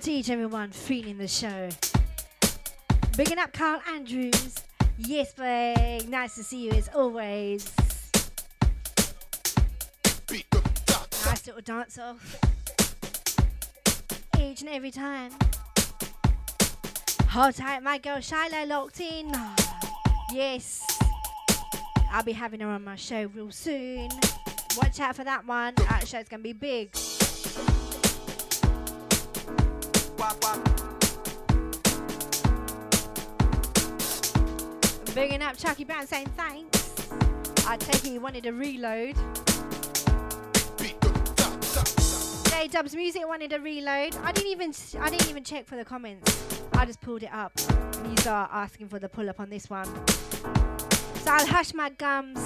And 0.08 0.30
everyone 0.30 0.72
feeling 0.72 1.18
the 1.18 1.28
show. 1.28 1.68
Bigging 3.18 3.40
up 3.40 3.52
Carl 3.52 3.82
Andrews. 3.90 4.56
Yes, 4.98 5.34
babe. 5.34 6.08
Nice 6.08 6.36
to 6.36 6.44
see 6.46 6.64
you 6.64 6.72
as 6.72 6.90
always. 6.96 7.70
Nice 11.26 11.46
little 11.46 11.62
dance 11.62 12.00
off. 12.00 12.40
Each 14.40 14.62
and 14.62 14.70
every 14.70 14.92
time. 14.92 15.34
Hold 17.28 17.56
tight, 17.56 17.84
my 17.84 17.98
girl 17.98 18.22
Shiloh 18.22 18.66
locked 18.66 19.02
in. 19.02 19.30
Yes. 20.32 20.88
I'll 22.12 22.24
be 22.24 22.32
having 22.32 22.62
her 22.62 22.70
on 22.70 22.86
my 22.86 22.96
show 22.96 23.26
real 23.36 23.52
soon. 23.52 24.08
Watch 24.78 25.02
out 25.02 25.18
for 25.18 25.26
that 25.26 25.46
one. 25.46 25.74
That 25.76 26.08
show's 26.08 26.30
gonna 26.30 26.44
be 26.44 26.54
big. 26.54 26.97
Bigging 35.16 35.42
up 35.42 35.58
Chucky 35.58 35.84
Brown 35.84 36.06
saying 36.06 36.28
thanks. 36.36 37.10
I 37.66 37.78
take 37.78 38.06
it 38.06 38.12
you 38.12 38.20
wanted 38.20 38.46
a 38.46 38.54
reload. 38.54 39.16
J 42.50 42.68
Dubs 42.68 42.96
Music 42.96 43.22
wanted 43.26 43.54
a 43.54 43.60
reload. 43.60 44.16
I 44.18 44.32
didn't 44.32 44.52
even 44.52 44.74
I 45.00 45.10
didn't 45.10 45.30
even 45.30 45.44
check 45.44 45.66
for 45.66 45.76
the 45.76 45.86
comments. 45.86 46.58
I 46.74 46.86
just 46.86 47.02
pulled 47.02 47.24
it 47.24 47.32
up. 47.32 47.54
You 48.04 48.30
are 48.30 48.50
asking 48.52 48.90
for 48.90 49.00
the 49.00 49.10
pull 49.10 49.30
up 49.30 49.40
on 49.40 49.50
this 49.50 49.70
one. 49.70 49.86
So 49.86 51.32
I'll 51.32 51.48
hush 51.48 51.74
my 51.74 51.90
gums. 51.90 52.40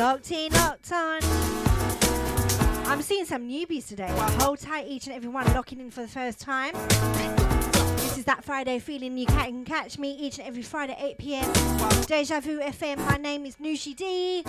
Locked 0.00 0.32
in, 0.32 0.50
locked 0.54 0.90
on. 0.92 1.20
I'm 2.86 3.02
seeing 3.02 3.26
some 3.26 3.46
newbies 3.46 3.86
today. 3.86 4.08
Hold 4.38 4.58
tight, 4.58 4.86
each 4.88 5.06
and 5.06 5.14
every 5.14 5.28
one 5.28 5.44
locking 5.52 5.78
in 5.78 5.90
for 5.90 6.00
the 6.00 6.08
first 6.08 6.40
time. 6.40 6.72
This 7.98 8.16
is 8.16 8.24
that 8.24 8.42
Friday 8.42 8.78
feeling 8.78 9.18
you 9.18 9.26
can 9.26 9.62
catch 9.66 9.98
me 9.98 10.12
each 10.12 10.38
and 10.38 10.48
every 10.48 10.62
Friday 10.62 10.96
8 10.98 11.18
p.m. 11.18 11.52
Deja 12.06 12.40
Vu 12.40 12.60
FM. 12.60 12.96
My 13.10 13.18
name 13.18 13.44
is 13.44 13.56
Noushii 13.56 13.94
D. 13.94 14.42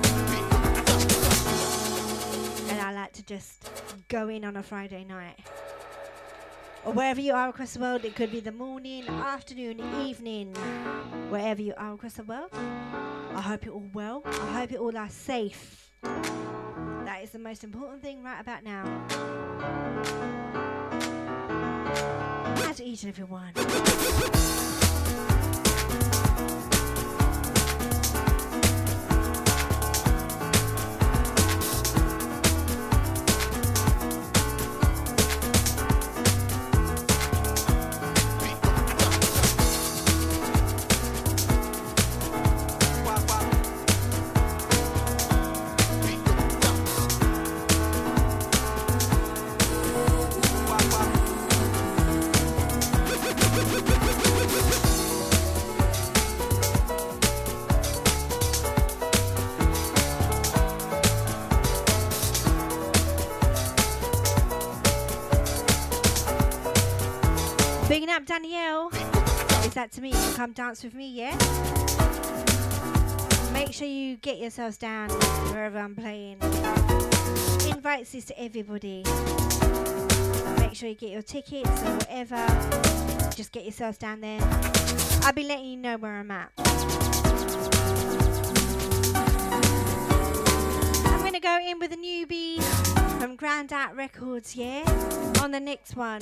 and 2.69 2.79
I 2.79 2.93
like 2.93 3.11
to 3.11 3.23
just 3.23 3.69
go 4.07 4.29
in 4.29 4.45
on 4.45 4.55
a 4.55 4.63
Friday 4.63 5.03
night. 5.03 5.37
Or 6.85 6.93
wherever 6.93 7.19
you 7.19 7.33
are 7.33 7.49
across 7.49 7.73
the 7.73 7.81
world, 7.81 8.05
it 8.05 8.15
could 8.15 8.31
be 8.31 8.39
the 8.39 8.53
morning, 8.53 9.05
afternoon, 9.05 9.81
evening, 10.01 10.53
wherever 11.29 11.61
you 11.61 11.73
are 11.75 11.95
across 11.95 12.13
the 12.13 12.23
world. 12.23 12.51
I 13.33 13.41
hope 13.41 13.65
you're 13.65 13.73
all 13.73 13.89
well. 13.93 14.21
I 14.25 14.59
hope 14.59 14.71
you 14.71 14.77
all 14.77 14.97
are 14.97 15.09
safe. 15.09 15.89
That 16.03 17.19
is 17.23 17.31
the 17.31 17.39
most 17.39 17.63
important 17.63 18.01
thing 18.01 18.23
right 18.23 18.39
about 18.39 18.63
now. 18.63 18.83
As 22.67 22.81
each 22.81 23.03
and 23.03 23.09
every 23.09 23.25
one. 23.25 24.70
Danielle. 68.31 68.87
Is 69.65 69.73
that 69.73 69.91
to 69.91 70.01
me? 70.01 70.07
You 70.07 70.13
can 70.15 70.33
come 70.35 70.53
dance 70.53 70.85
with 70.85 70.93
me, 70.93 71.11
yeah? 71.11 71.35
Make 73.51 73.73
sure 73.73 73.85
you 73.85 74.15
get 74.15 74.37
yourselves 74.37 74.77
down 74.77 75.09
wherever 75.51 75.77
I'm 75.77 75.93
playing. 75.93 76.37
Invites 77.67 78.13
this 78.13 78.23
to 78.27 78.41
everybody. 78.41 79.03
Make 80.59 80.75
sure 80.75 80.87
you 80.87 80.95
get 80.95 81.09
your 81.09 81.23
tickets 81.23 81.69
or 81.83 81.93
whatever. 81.95 82.47
Just 83.35 83.51
get 83.51 83.63
yourselves 83.63 83.97
down 83.97 84.21
there. 84.21 84.39
I'll 85.23 85.33
be 85.33 85.43
letting 85.43 85.65
you 85.65 85.75
know 85.75 85.97
where 85.97 86.13
I'm 86.13 86.31
at. 86.31 86.53
I'm 91.05 91.21
gonna 91.21 91.41
go 91.41 91.59
in 91.61 91.79
with 91.79 91.91
a 91.91 91.97
newbie 91.97 92.63
from 93.19 93.35
Grand 93.35 93.73
Out 93.73 93.93
Records, 93.93 94.55
yeah? 94.55 94.83
On 95.41 95.51
the 95.51 95.59
next 95.59 95.97
one. 95.97 96.21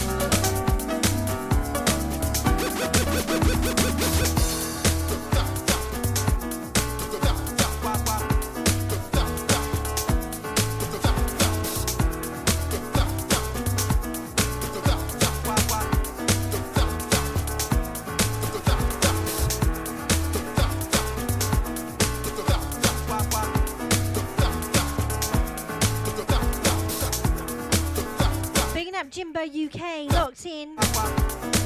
Jimbo 29.20 29.42
UK, 29.42 30.12
locked 30.14 30.46
in. 30.46 31.59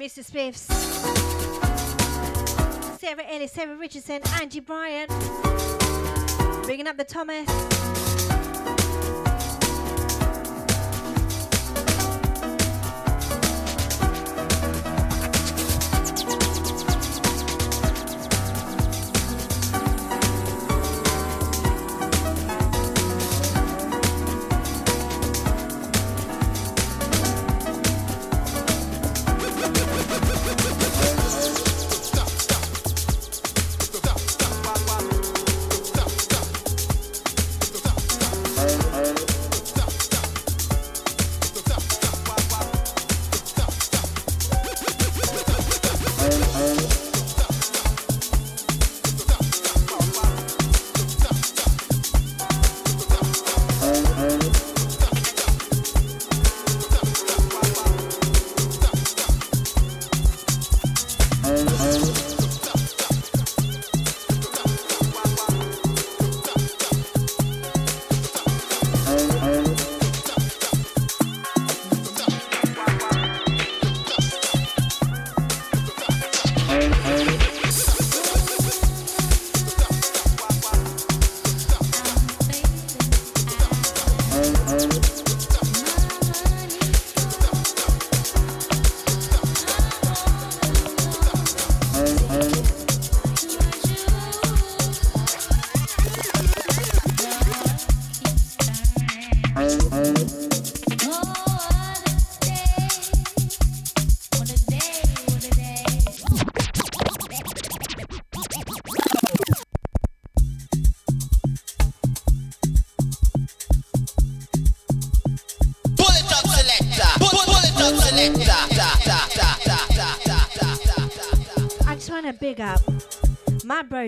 Mr. 0.00 0.24
Smiths. 0.24 0.62
Sarah 2.98 3.22
Ellis, 3.28 3.52
Sarah 3.52 3.76
Richardson, 3.76 4.22
Angie 4.40 4.60
Bryant. 4.60 5.10
bringing 6.62 6.86
up 6.86 6.96
the 6.96 7.04
Thomas. 7.04 7.89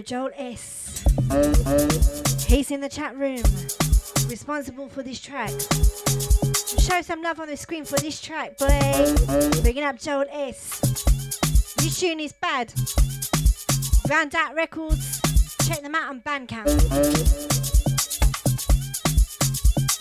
Joel 0.01 0.31
S. 0.37 1.05
He's 2.47 2.71
in 2.71 2.81
the 2.81 2.89
chat 2.89 3.17
room, 3.17 3.43
responsible 4.31 4.89
for 4.89 5.03
this 5.03 5.21
track. 5.21 5.51
Show 6.81 7.03
some 7.03 7.23
love 7.23 7.41
on 7.41 7.49
the 7.49 7.57
screen 7.57 7.85
for 7.85 7.99
this 7.99 8.21
track, 8.21 8.57
boy. 8.57 9.61
Bigging 9.63 9.85
up 9.85 9.99
Joel 9.99 10.25
S. 10.31 10.81
This 11.77 12.01
tune 12.01 12.21
is 12.21 12.33
bad. 12.33 12.73
Round 14.09 14.35
Out 14.35 14.55
Records. 14.55 15.21
Check 15.67 15.83
them 15.83 15.95
out 15.95 16.09
on 16.09 16.21
Bandcamp. 16.21 16.67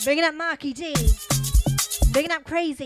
Bigging 0.05 0.23
up 0.23 0.35
Marky 0.35 0.73
D. 0.73 0.95
Bigging 2.13 2.31
up 2.31 2.43
Crazy. 2.45 2.85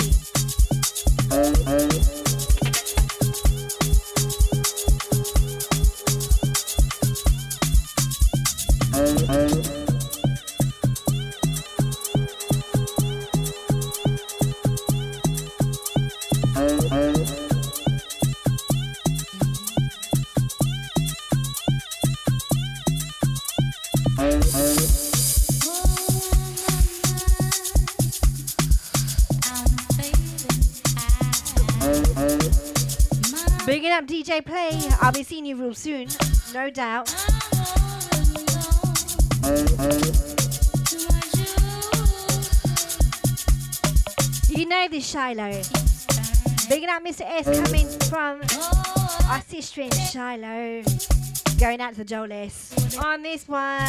DJ 34.26 34.44
Play. 34.44 34.72
I'll 35.02 35.12
be 35.12 35.22
seeing 35.22 35.46
you 35.46 35.56
real 35.56 35.76
soon, 35.76 36.08
no 36.52 36.72
doubt. 36.72 37.14
You 44.50 44.66
know 44.66 44.88
this, 44.90 45.08
Shiloh. 45.08 45.62
Bigging 46.68 46.90
up 46.90 47.04
Mr. 47.04 47.22
S 47.22 47.46
coming 47.66 47.88
from 48.10 48.42
our 49.30 49.42
sister 49.42 49.82
in 49.82 49.92
Shiloh. 49.92 50.82
Going 51.60 51.80
out 51.80 51.94
to 51.94 52.00
the 52.00 52.06
Jolis 52.06 52.98
on 52.98 53.22
this 53.22 53.48
one. 53.48 53.86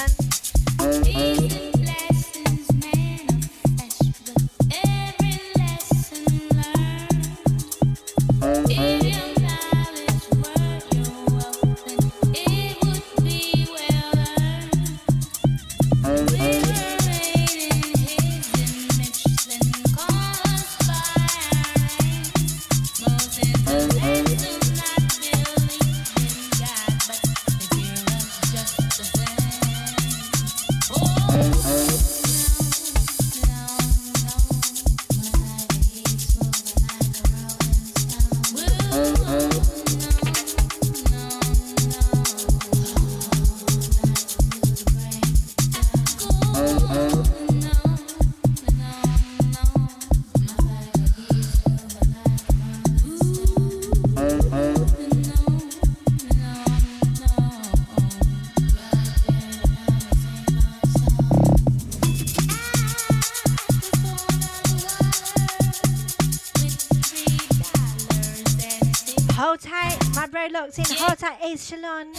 Ace 71.57 71.71
Shalon. 71.71 72.13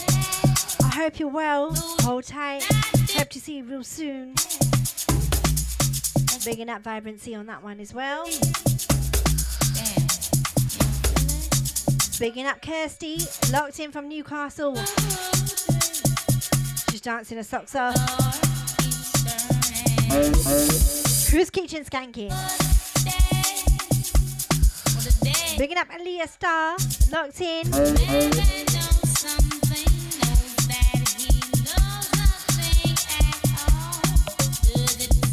I 0.84 0.96
hope 0.96 1.20
you're 1.20 1.30
well. 1.30 1.72
Hold 2.02 2.24
tight. 2.24 2.64
Hope 3.12 3.30
to 3.30 3.40
see 3.40 3.58
you 3.58 3.66
real 3.66 3.84
soon. 3.84 4.34
Bigging 6.44 6.70
up 6.70 6.82
vibrancy 6.82 7.36
on 7.36 7.46
that 7.46 7.62
one 7.62 7.80
as 7.80 7.94
well. 7.94 8.26
Bigging 12.18 12.48
up 12.48 12.64
Kirsty, 12.64 13.20
locked 13.52 13.80
in 13.80 13.92
from 13.92 14.10
Newcastle. 14.10 14.76
She's 16.90 17.02
dancing 17.02 17.38
her 17.38 17.44
socks 17.44 17.76
off. 17.76 17.96
Who's 21.30 21.52
kitchen 21.52 21.86
skanking? 21.86 22.34
Bigging 25.60 25.78
up 25.78 25.90
Aaliyah 25.90 26.28
Star, 26.28 26.76
locked 27.12 27.40
in. 27.40 29.07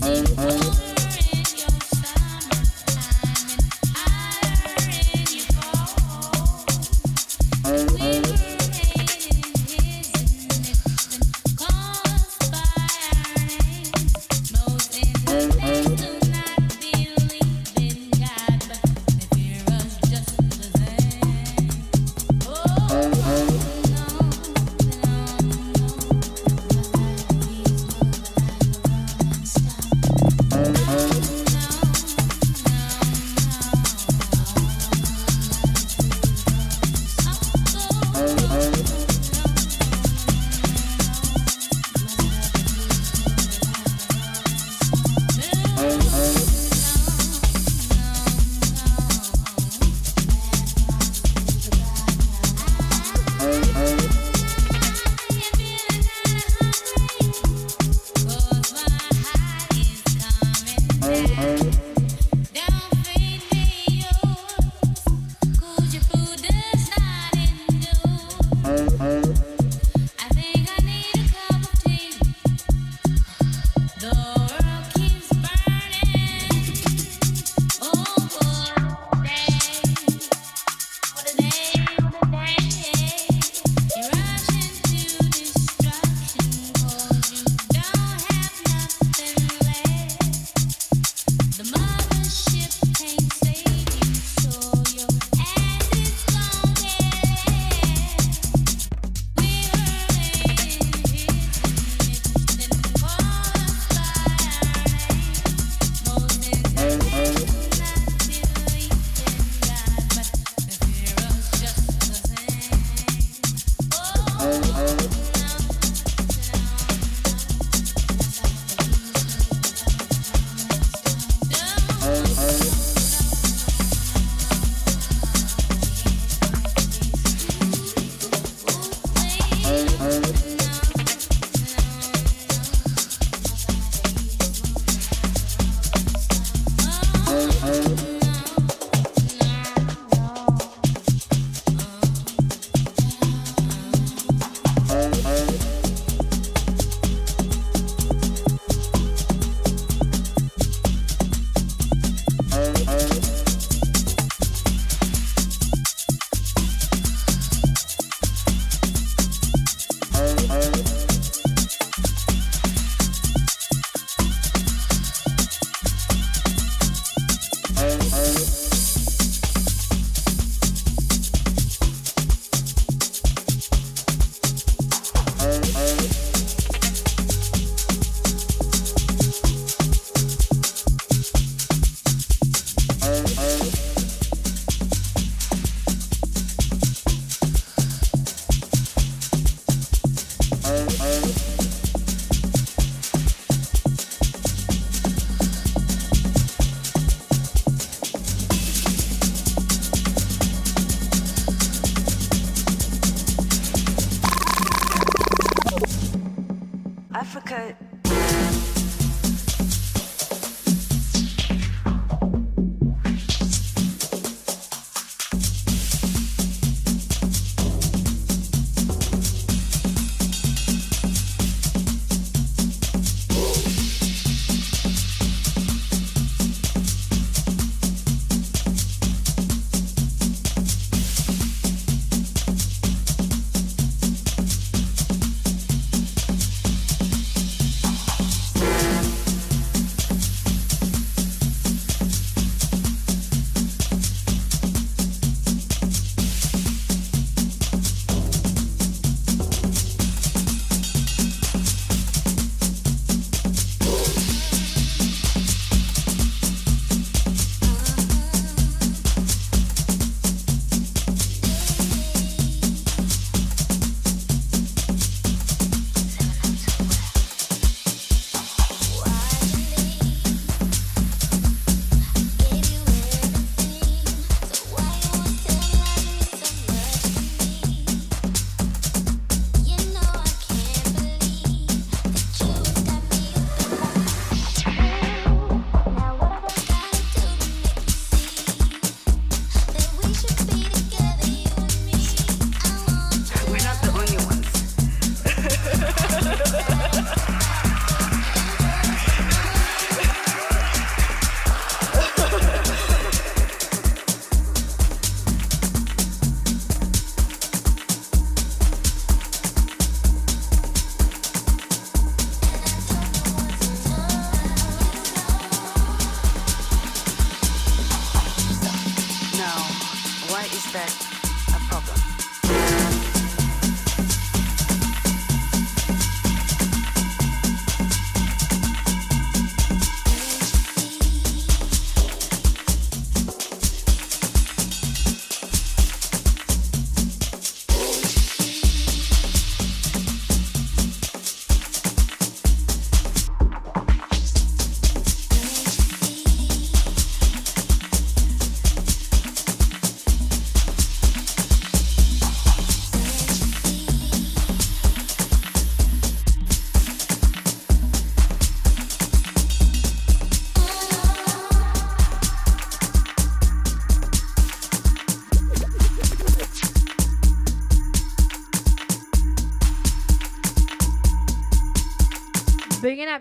Oh 0.07 0.84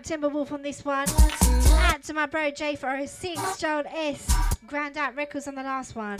Timberwolf 0.04 0.52
on 0.52 0.60
this 0.60 0.84
one. 0.84 1.08
Out 1.08 2.02
to 2.02 2.12
my 2.12 2.26
bro 2.26 2.50
J406, 2.50 3.58
Gerald 3.58 3.86
S. 3.86 4.30
Grand 4.66 4.98
Out 4.98 5.16
Records 5.16 5.48
on 5.48 5.54
the 5.54 5.62
last 5.62 5.96
one. 5.96 6.18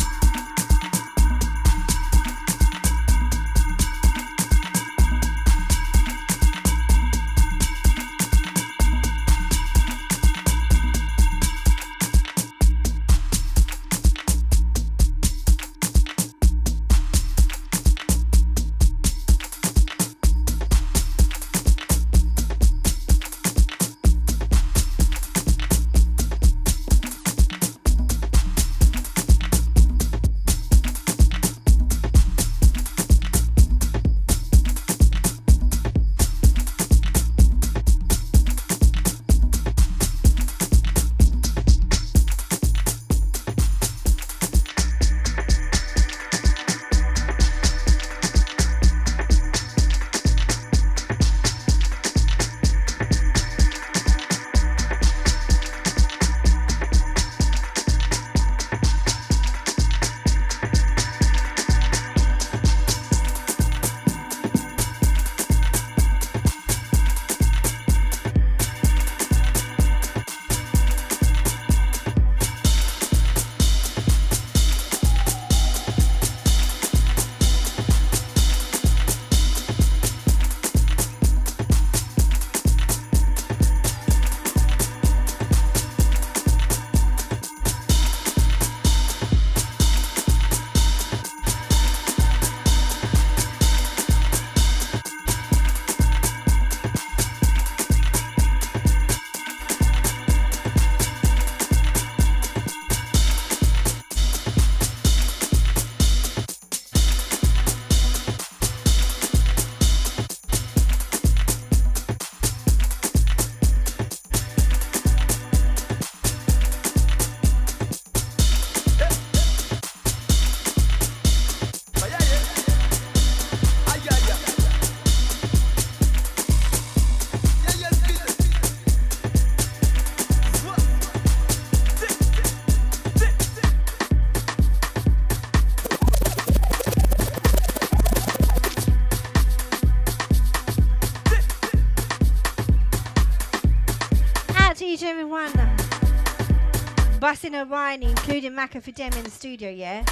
Busting 147.45 147.61
a 147.61 147.67
wine, 147.67 148.03
including 148.03 148.53
Macca 148.53 148.83
for 148.83 148.91
Dem 148.91 149.13
in 149.13 149.23
the 149.23 149.31
studio, 149.31 149.69
yeah? 149.69 150.03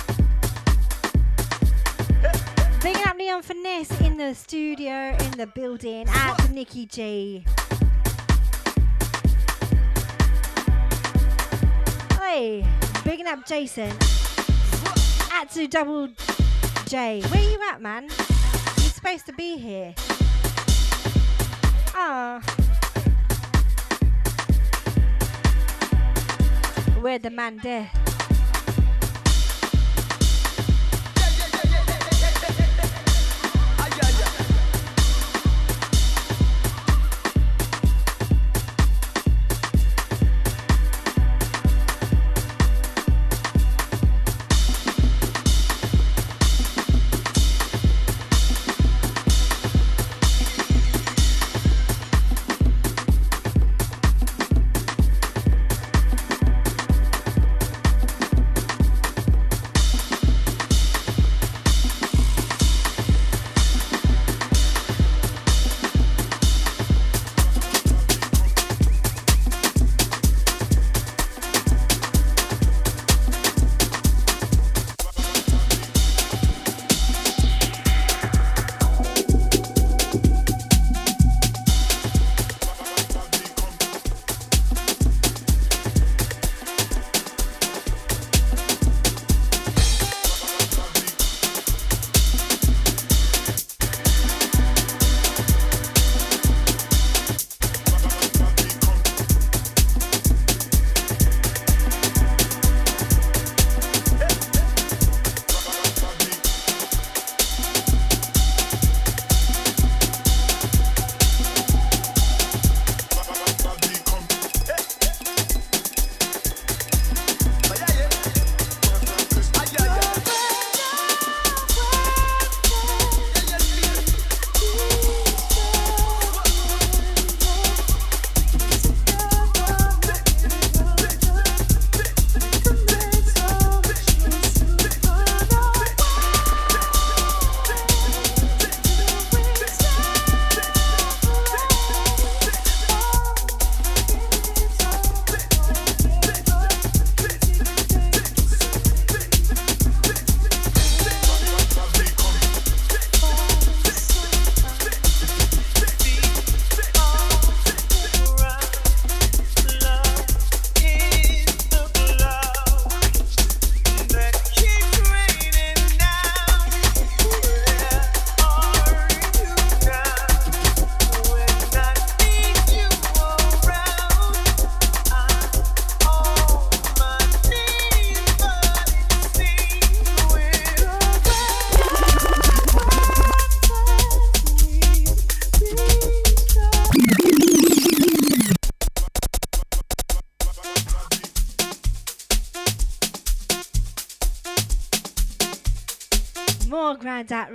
Picking 2.80 3.06
up 3.06 3.16
Leon 3.16 3.40
Finesse 3.40 3.98
in 4.02 4.18
the 4.18 4.34
studio, 4.34 5.16
in 5.18 5.30
the 5.30 5.46
building. 5.54 6.06
at 6.10 6.50
Nikki 6.50 6.84
G. 6.84 7.46
Hey, 12.20 12.66
bigging 13.02 13.26
up 13.26 13.46
Jason. 13.46 13.90
At 15.32 15.50
to 15.52 15.66
Double 15.66 16.08
J. 16.86 17.22
Where 17.28 17.42
you 17.42 17.58
at, 17.70 17.80
man? 17.80 18.10
You're 18.10 18.90
supposed 18.90 19.24
to 19.24 19.32
be 19.32 19.56
here. 19.56 19.94
Ah. 21.94 22.61
Where 27.02 27.18
the 27.18 27.30
man 27.30 27.58
there? 27.64 28.01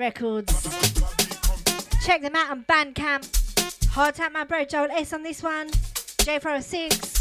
Records. 0.08 0.64
Check 2.06 2.22
them 2.22 2.34
out 2.34 2.50
on 2.50 2.64
Bandcamp. 2.64 3.28
Hard 3.90 4.16
tap 4.16 4.32
my 4.32 4.46
bro 4.46 4.64
Joel 4.64 4.88
S 4.90 5.12
on 5.12 5.22
this 5.22 5.44
one. 5.44 5.68
J406. 5.70 7.16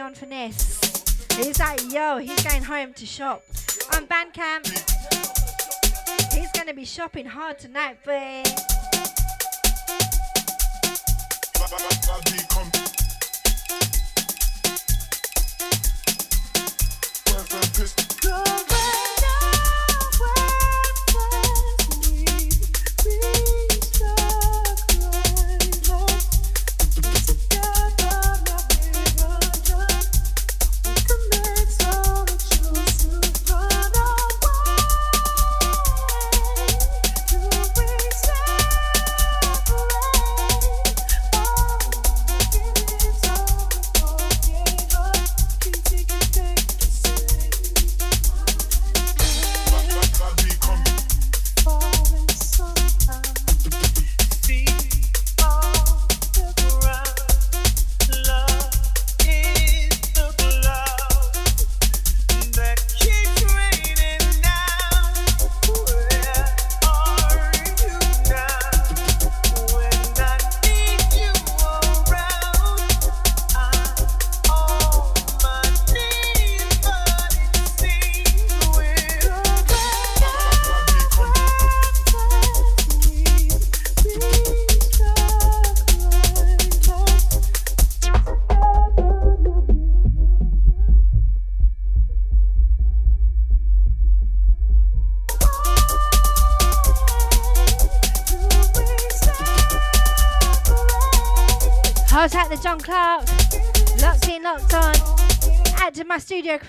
Leon 0.00 0.14
Finesse. 0.14 0.80
He's 1.36 1.58
like, 1.60 1.92
yo, 1.92 2.16
he's 2.16 2.42
going 2.42 2.62
home 2.62 2.94
to 2.94 3.04
shop. 3.04 3.42
On 3.94 4.06
Bandcamp. 4.06 4.64
He's 6.32 6.50
gonna 6.52 6.72
be 6.72 6.86
shopping 6.86 7.26
hard 7.26 7.58
tonight, 7.58 8.02
boy. 8.02 8.42
Add 106.40 106.62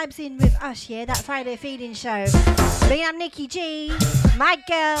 vibes 0.00 0.18
in 0.18 0.38
with 0.38 0.56
us, 0.62 0.88
yeah? 0.88 1.04
That 1.04 1.18
Friday 1.18 1.56
feeling 1.56 1.94
show. 1.94 2.24
Big 2.88 3.04
up 3.04 3.14
Nikki 3.16 3.46
G, 3.46 3.92
my 4.36 4.56
girl, 4.66 4.96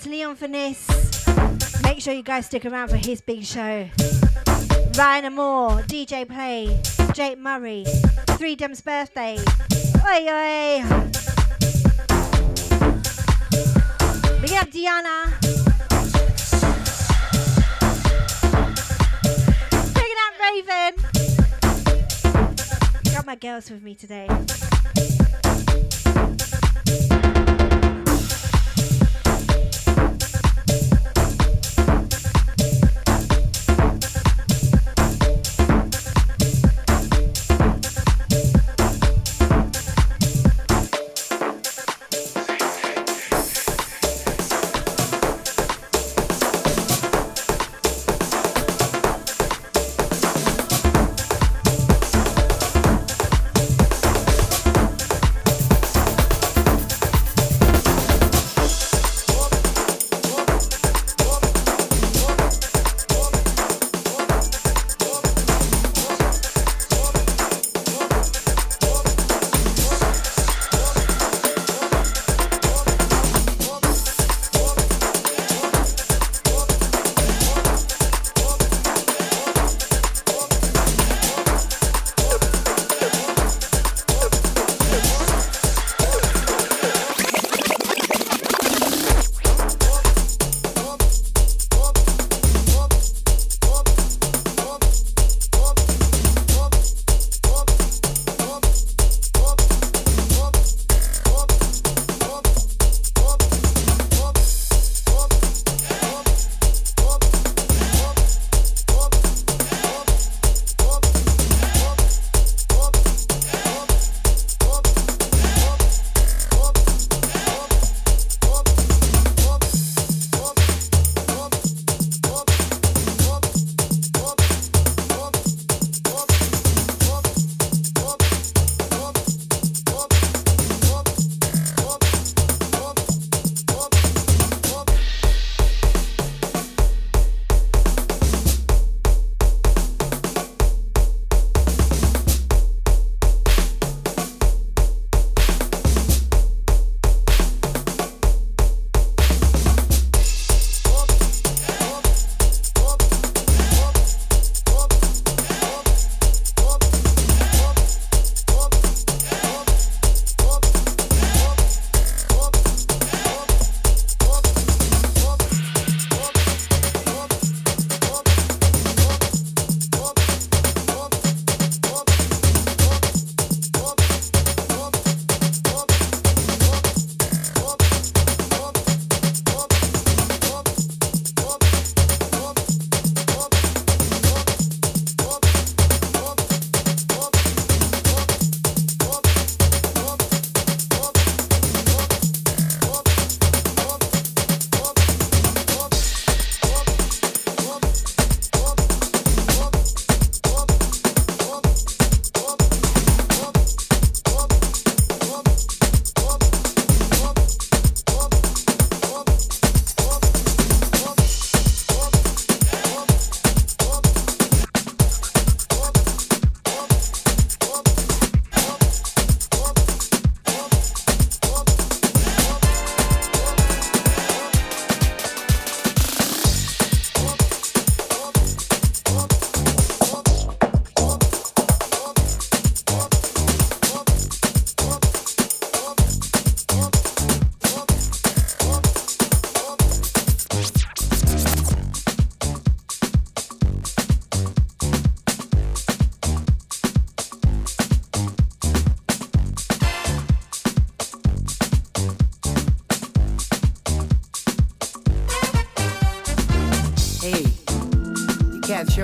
to 0.00 0.08
Leon 0.08 0.36
Finesse. 0.36 1.26
Make 1.82 2.00
sure 2.00 2.12
you 2.12 2.22
guys 2.22 2.46
stick 2.46 2.64
around 2.64 2.88
for 2.88 2.96
his 2.96 3.20
big 3.20 3.44
show. 3.44 3.88
Ryan 4.98 5.34
Moore, 5.34 5.82
DJ 5.82 6.26
Play, 6.28 6.80
Jake 7.12 7.38
Murray, 7.38 7.84
Freedom's 8.36 8.80
birthday. 8.80 9.38
Oi 10.04 10.28
oi! 10.28 11.05
Girls 23.46 23.70
with 23.70 23.80
me 23.80 23.94
today. 23.94 24.26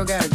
Got 0.05 0.32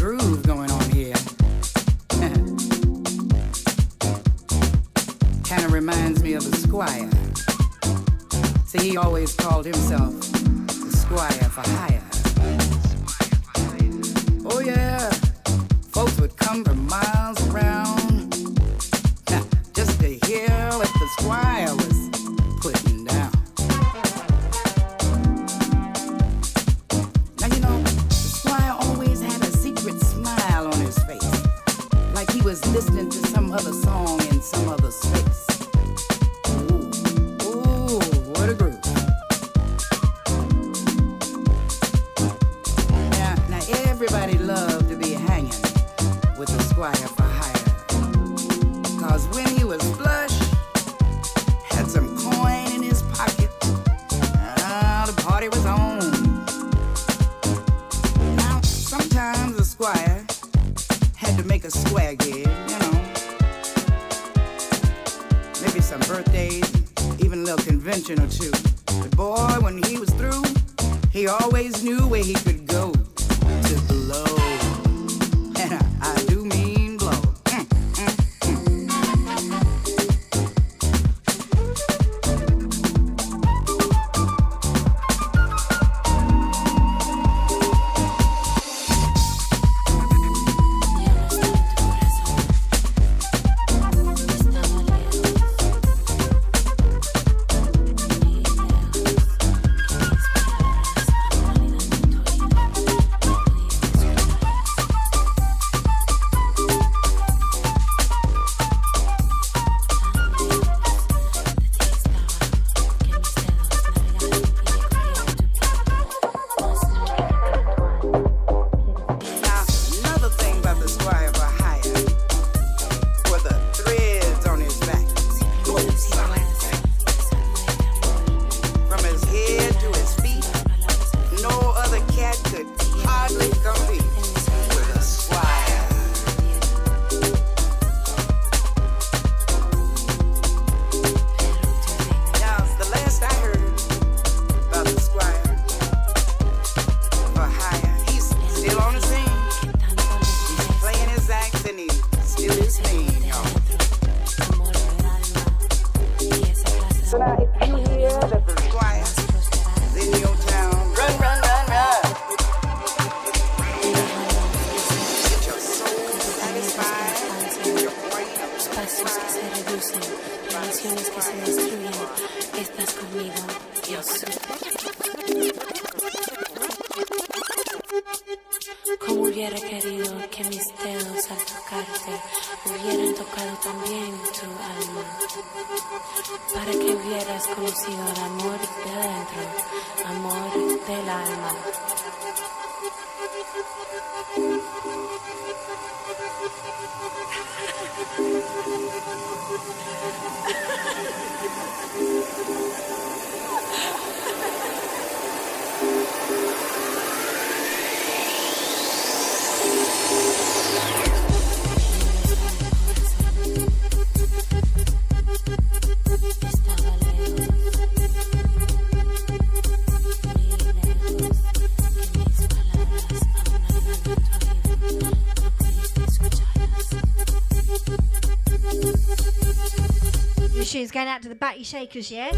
Going 230.98 231.10
out 231.10 231.22
to 231.22 231.30
the 231.30 231.36
batty 231.36 231.61
shakers, 231.61 232.10
yeah? 232.10 232.32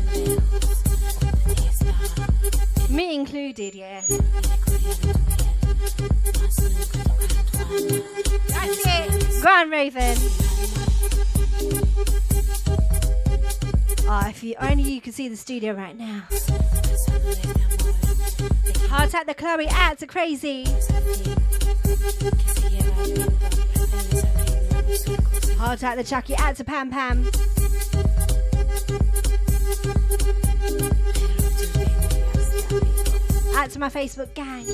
Me 2.89 3.15
included, 3.15 3.73
yeah. 3.73 4.01
That's 8.49 8.83
it. 8.85 9.41
Go 9.41 9.49
on, 9.49 9.69
Raven. 9.69 10.17
Ah, 14.05 14.23
oh, 14.25 14.29
if 14.29 14.43
you, 14.43 14.55
only 14.59 14.83
you 14.83 14.99
could 14.99 15.13
see 15.13 15.29
the 15.29 15.37
studio 15.37 15.71
right 15.71 15.97
now. 15.97 16.23
Heart 18.89 19.15
at 19.15 19.25
the 19.25 19.35
Chloe, 19.35 19.67
ads 19.67 20.03
are 20.03 20.05
crazy. 20.05 20.65
Heart 25.55 25.81
at 25.81 25.95
the 25.95 26.03
Chucky, 26.03 26.35
ads 26.35 26.59
are 26.59 26.65
Pam 26.65 26.91
Pam. 26.91 27.25
out 33.69 33.73
to 33.73 33.79
my 33.79 33.89
Facebook 33.89 34.33
gang. 34.33 34.65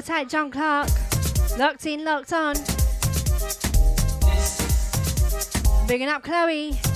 Hard 0.00 0.06
tight, 0.06 0.28
John 0.30 0.50
Clark. 0.50 0.88
Locked 1.58 1.84
in, 1.84 2.06
locked 2.06 2.32
on. 2.32 2.54
Bigging 5.86 6.08
up 6.08 6.22
Chloe. 6.22 6.89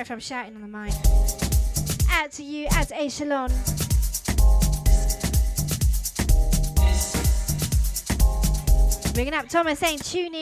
Sorry 0.00 0.06
if 0.06 0.12
I'm 0.12 0.20
shouting 0.20 0.54
on 0.54 0.62
the 0.62 0.78
mic. 0.78 0.94
Out 2.10 2.32
to 2.32 2.42
you 2.42 2.68
as 2.70 2.90
a 2.90 3.10
shalom. 3.10 3.50
Bigging 9.14 9.34
up 9.34 9.46
Thomas 9.50 9.78
saying 9.78 9.98
tunage. 9.98 10.32
Yes. 10.32 10.39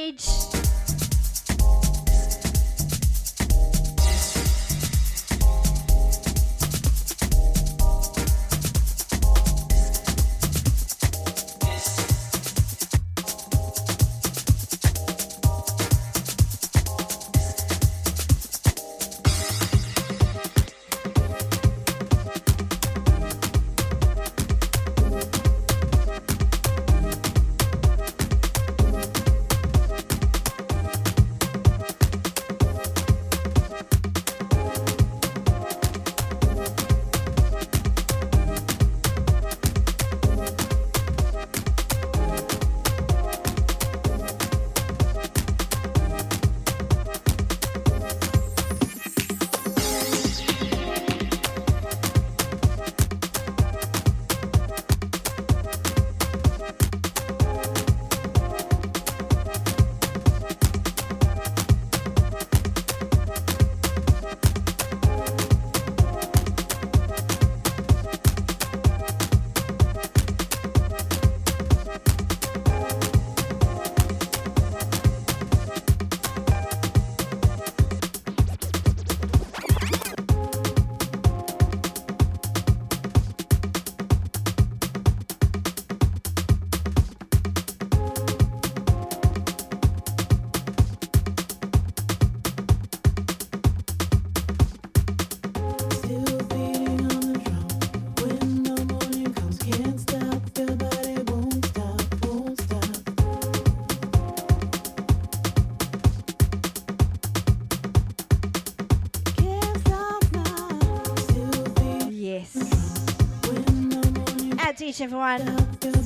Each 114.88 115.02
everyone. 115.02 115.42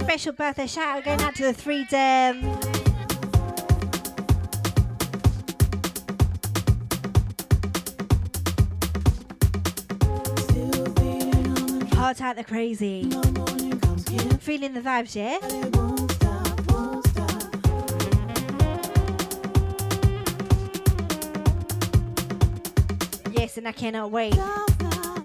Special 0.00 0.32
birthday 0.32 0.66
shout 0.66 0.98
out 0.98 1.04
going 1.04 1.20
out 1.20 1.36
to 1.36 1.44
the 1.44 1.52
three 1.52 1.84
dem. 1.84 2.42
Heart 11.92 12.20
out 12.22 12.34
the 12.34 12.42
crazy. 12.42 13.08
Feeling 14.40 14.74
the 14.74 14.80
vibes, 14.80 15.14
yeah? 15.14 15.38
Yes, 23.32 23.56
and 23.58 23.68
I 23.68 23.72
cannot 23.72 24.10
wait. 24.10 24.36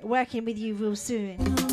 Working 0.03 0.45
with 0.45 0.59
you 0.59 0.75
real 0.75 0.95
soon. 0.95 1.66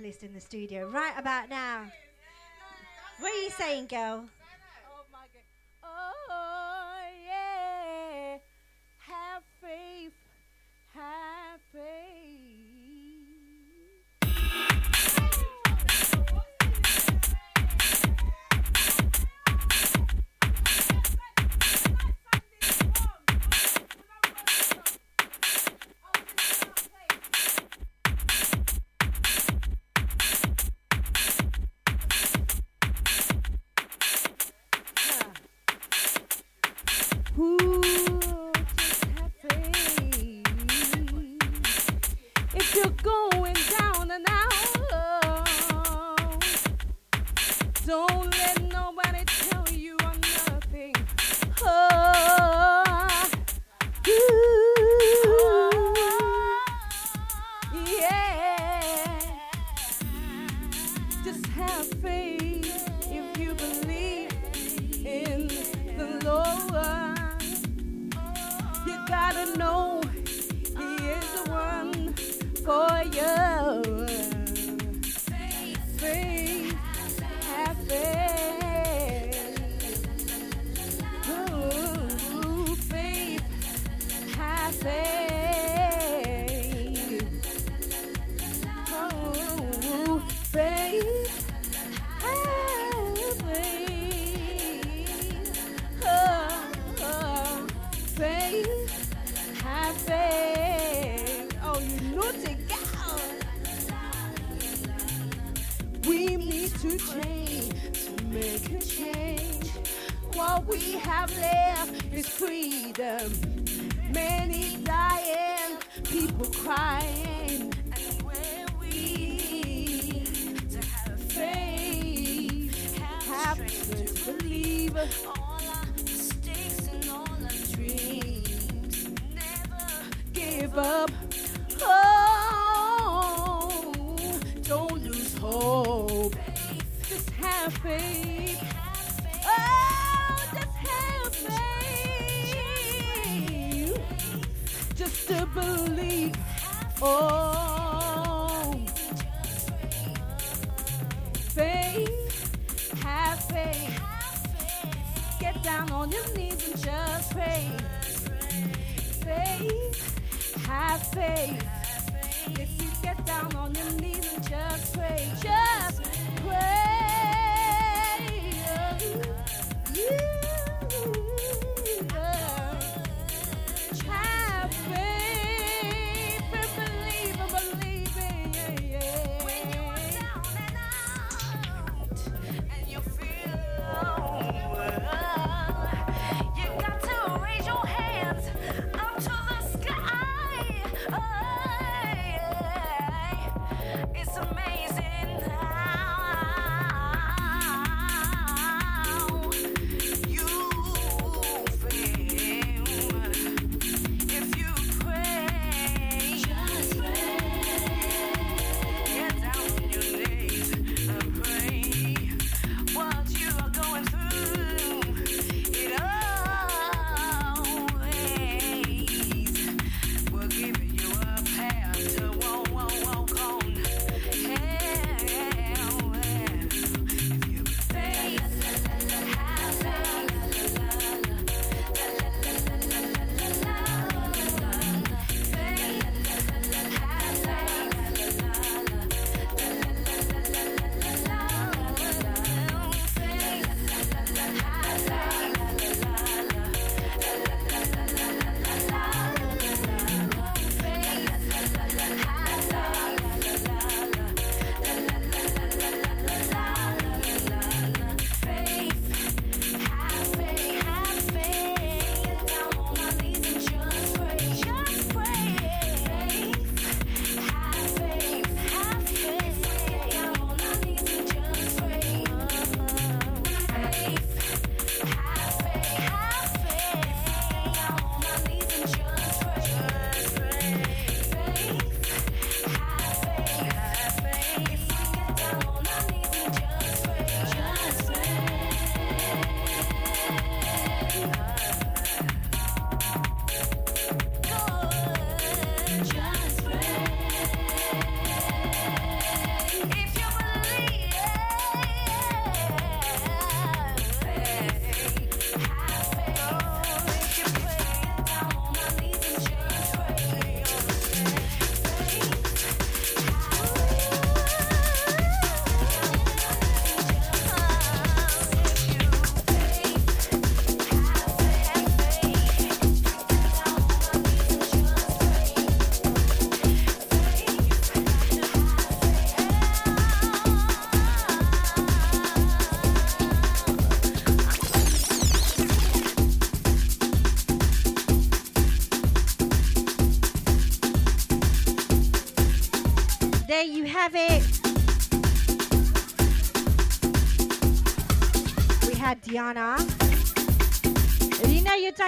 vocalist 0.00 0.22
in 0.22 0.32
the 0.32 0.40
studio 0.40 0.88
right 0.88 1.12
about 1.18 1.50
now. 1.50 1.84
What 3.18 3.32
are 3.32 3.42
you 3.42 3.50
saying, 3.50 3.86
girl? 3.86 4.24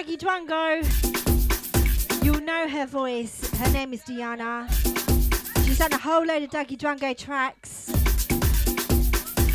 Know 0.03 0.17
Dwango, 0.17 0.83
you'll 2.25 2.41
know 2.41 2.69
her 2.69 2.87
voice. 2.87 3.49
Her 3.53 3.71
name 3.71 3.93
is 3.93 4.01
Diyana. 4.01 4.69
She's 5.65 5.79
done 5.79 5.93
a 5.93 5.99
whole 5.99 6.25
load 6.27 6.43
of 6.43 6.51
Dougie 6.51 6.77
Dwango 6.77 7.17
tracks. 7.17 7.87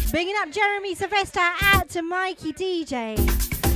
Bringing 0.10 0.36
up 0.40 0.50
Jeremy 0.50 0.96
Sylvester 0.96 1.42
out 1.64 1.90
to 1.90 2.02
Mikey 2.02 2.54
DJ. 2.54 3.18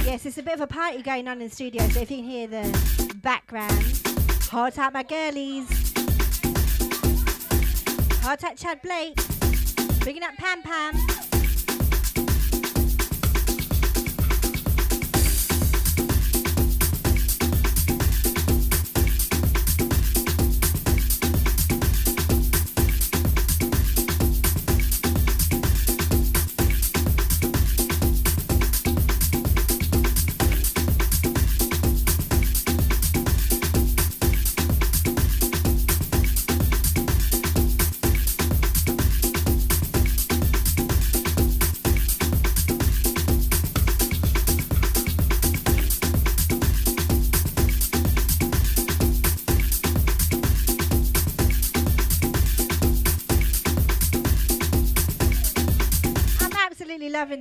Yes, 0.06 0.26
it's 0.26 0.38
a 0.38 0.43
bit 0.43 0.53
of 0.53 0.61
a 0.61 0.68
party 0.68 1.02
going 1.02 1.27
on 1.27 1.41
in 1.41 1.49
the 1.49 1.53
studio, 1.53 1.85
so 1.89 1.99
if 1.99 2.10
you 2.10 2.18
can 2.18 2.26
hear 2.26 2.48
the 2.48 3.18
background. 3.22 4.02
Hot 4.49 4.77
out 4.77 4.93
my 4.93 5.03
girlies. 5.03 5.68
Hot 8.22 8.41
out 8.45 8.56
Chad 8.56 8.81
Blake. 8.81 9.19
Bringing 9.99 10.23
up 10.23 10.38
Pam 10.38 10.61
Pam. 10.61 11.20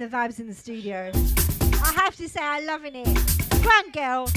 The 0.01 0.07
vibes 0.07 0.41
in 0.41 0.47
the 0.47 0.55
studio. 0.55 1.13
I 1.85 1.93
have 1.93 2.17
to 2.17 2.27
say, 2.27 2.41
I'm 2.43 2.65
loving 2.65 2.95
it. 2.95 3.07
Grand 3.61 3.93
girl. 3.93 4.31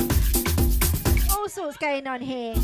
All 1.31 1.47
sorts 1.47 1.77
going 1.77 2.05
on 2.05 2.19
here. 2.19 2.55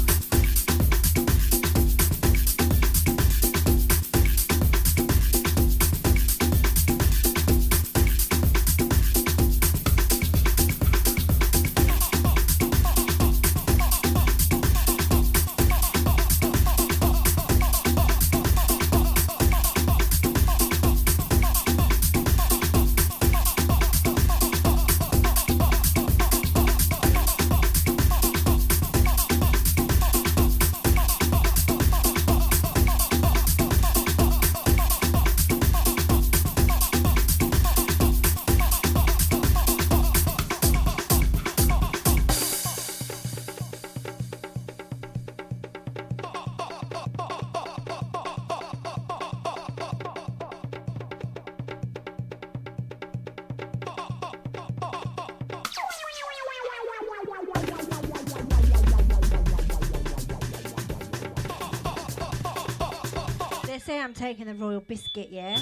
I'm 64.01 64.13
taking 64.13 64.45
the 64.45 64.53
royal 64.53 64.79
biscuit, 64.79 65.29
yeah? 65.29 65.57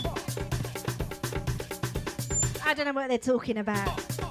I 2.66 2.74
don't 2.74 2.86
know 2.86 2.94
what 2.94 3.10
they're 3.10 3.18
talking 3.18 3.58
about. 3.58 4.27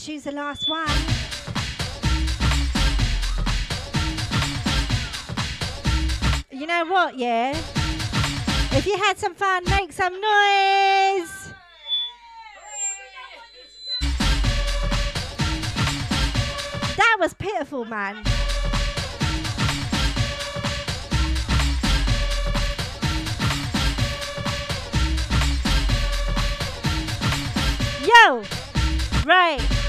Tune's 0.00 0.24
the 0.24 0.32
last 0.32 0.66
one. 0.66 0.88
You 6.50 6.66
know 6.66 6.86
what, 6.86 7.18
yeah? 7.18 7.50
If 8.72 8.86
you 8.86 8.96
had 8.96 9.18
some 9.18 9.34
fun, 9.34 9.62
make 9.68 9.92
some 9.92 10.14
noise! 10.14 11.52
That 16.96 17.16
was 17.20 17.34
pitiful, 17.34 17.84
man. 17.84 18.24
Yo! 28.02 28.42
Right. 29.26 29.79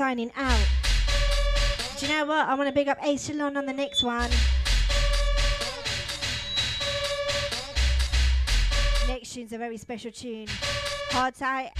Signing 0.00 0.32
out. 0.34 0.66
Do 1.98 2.06
you 2.06 2.12
know 2.14 2.24
what? 2.24 2.48
I 2.48 2.54
want 2.54 2.68
to 2.68 2.72
big 2.72 2.88
up 2.88 2.96
Echelon 3.02 3.58
on 3.58 3.66
the 3.66 3.72
next 3.74 4.02
one. 4.02 4.30
Next 9.06 9.34
tune's 9.34 9.52
a 9.52 9.58
very 9.58 9.76
special 9.76 10.10
tune. 10.10 10.46
Hard 11.10 11.34
tight, 11.34 11.72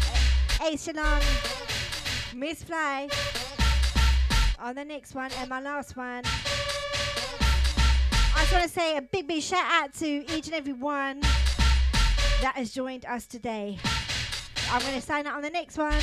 Echelon, 0.60 1.22
Miss 2.36 2.62
Fly. 2.62 3.08
On 4.58 4.74
the 4.74 4.84
next 4.84 5.14
one 5.14 5.30
and 5.38 5.48
my 5.48 5.62
last 5.62 5.96
one. 5.96 6.22
I 8.36 8.40
just 8.40 8.52
want 8.52 8.64
to 8.64 8.68
say 8.68 8.98
a 8.98 9.00
big, 9.00 9.28
big 9.28 9.40
shout 9.40 9.64
out 9.64 9.94
to 9.94 10.06
each 10.36 10.44
and 10.44 10.54
every 10.54 10.74
one 10.74 11.20
that 12.42 12.52
has 12.56 12.70
joined 12.70 13.06
us 13.06 13.24
today. 13.24 13.78
I'm 14.70 14.82
going 14.82 14.92
to 14.92 15.00
sign 15.00 15.26
out 15.26 15.36
on 15.36 15.42
the 15.42 15.48
next 15.48 15.78
one. 15.78 16.02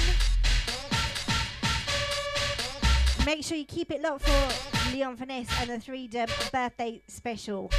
Make 3.27 3.43
sure 3.43 3.57
you 3.57 3.65
keep 3.65 3.91
it 3.91 4.01
locked 4.01 4.23
for 4.23 4.93
Leon 4.93 5.17
Finesse 5.17 5.49
and 5.59 5.69
the 5.69 5.81
three 5.81 6.07
Dub 6.07 6.29
birthday 6.49 7.01
special. 7.09 7.69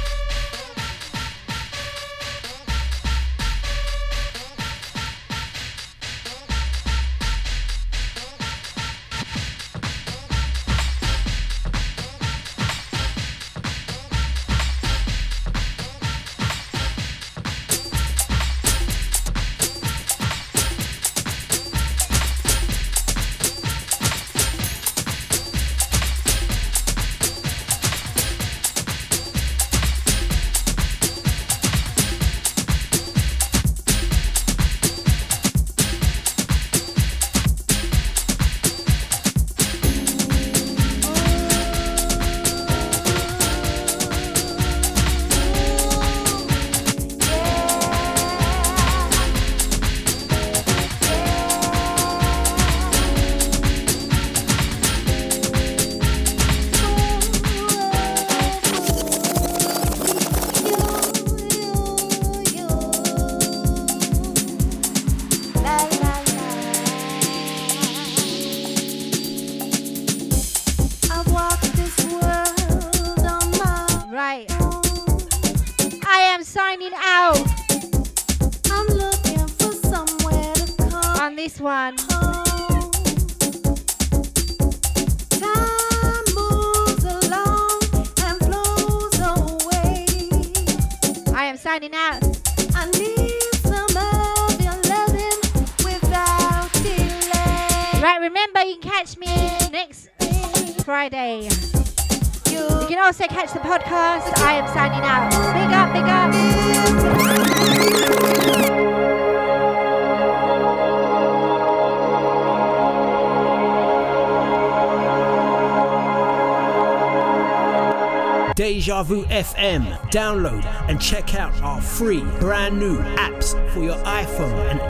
Deja 118.99 119.03
Vu 119.03 119.23
FM. 119.25 119.97
Download 120.11 120.65
and 120.89 120.99
check 120.99 121.35
out 121.35 121.53
our 121.61 121.81
free 121.81 122.21
brand 122.39 122.77
new 122.77 122.97
apps 123.15 123.53
for 123.71 123.81
your 123.81 123.95
iPhone 123.97 124.71
and 124.71 124.79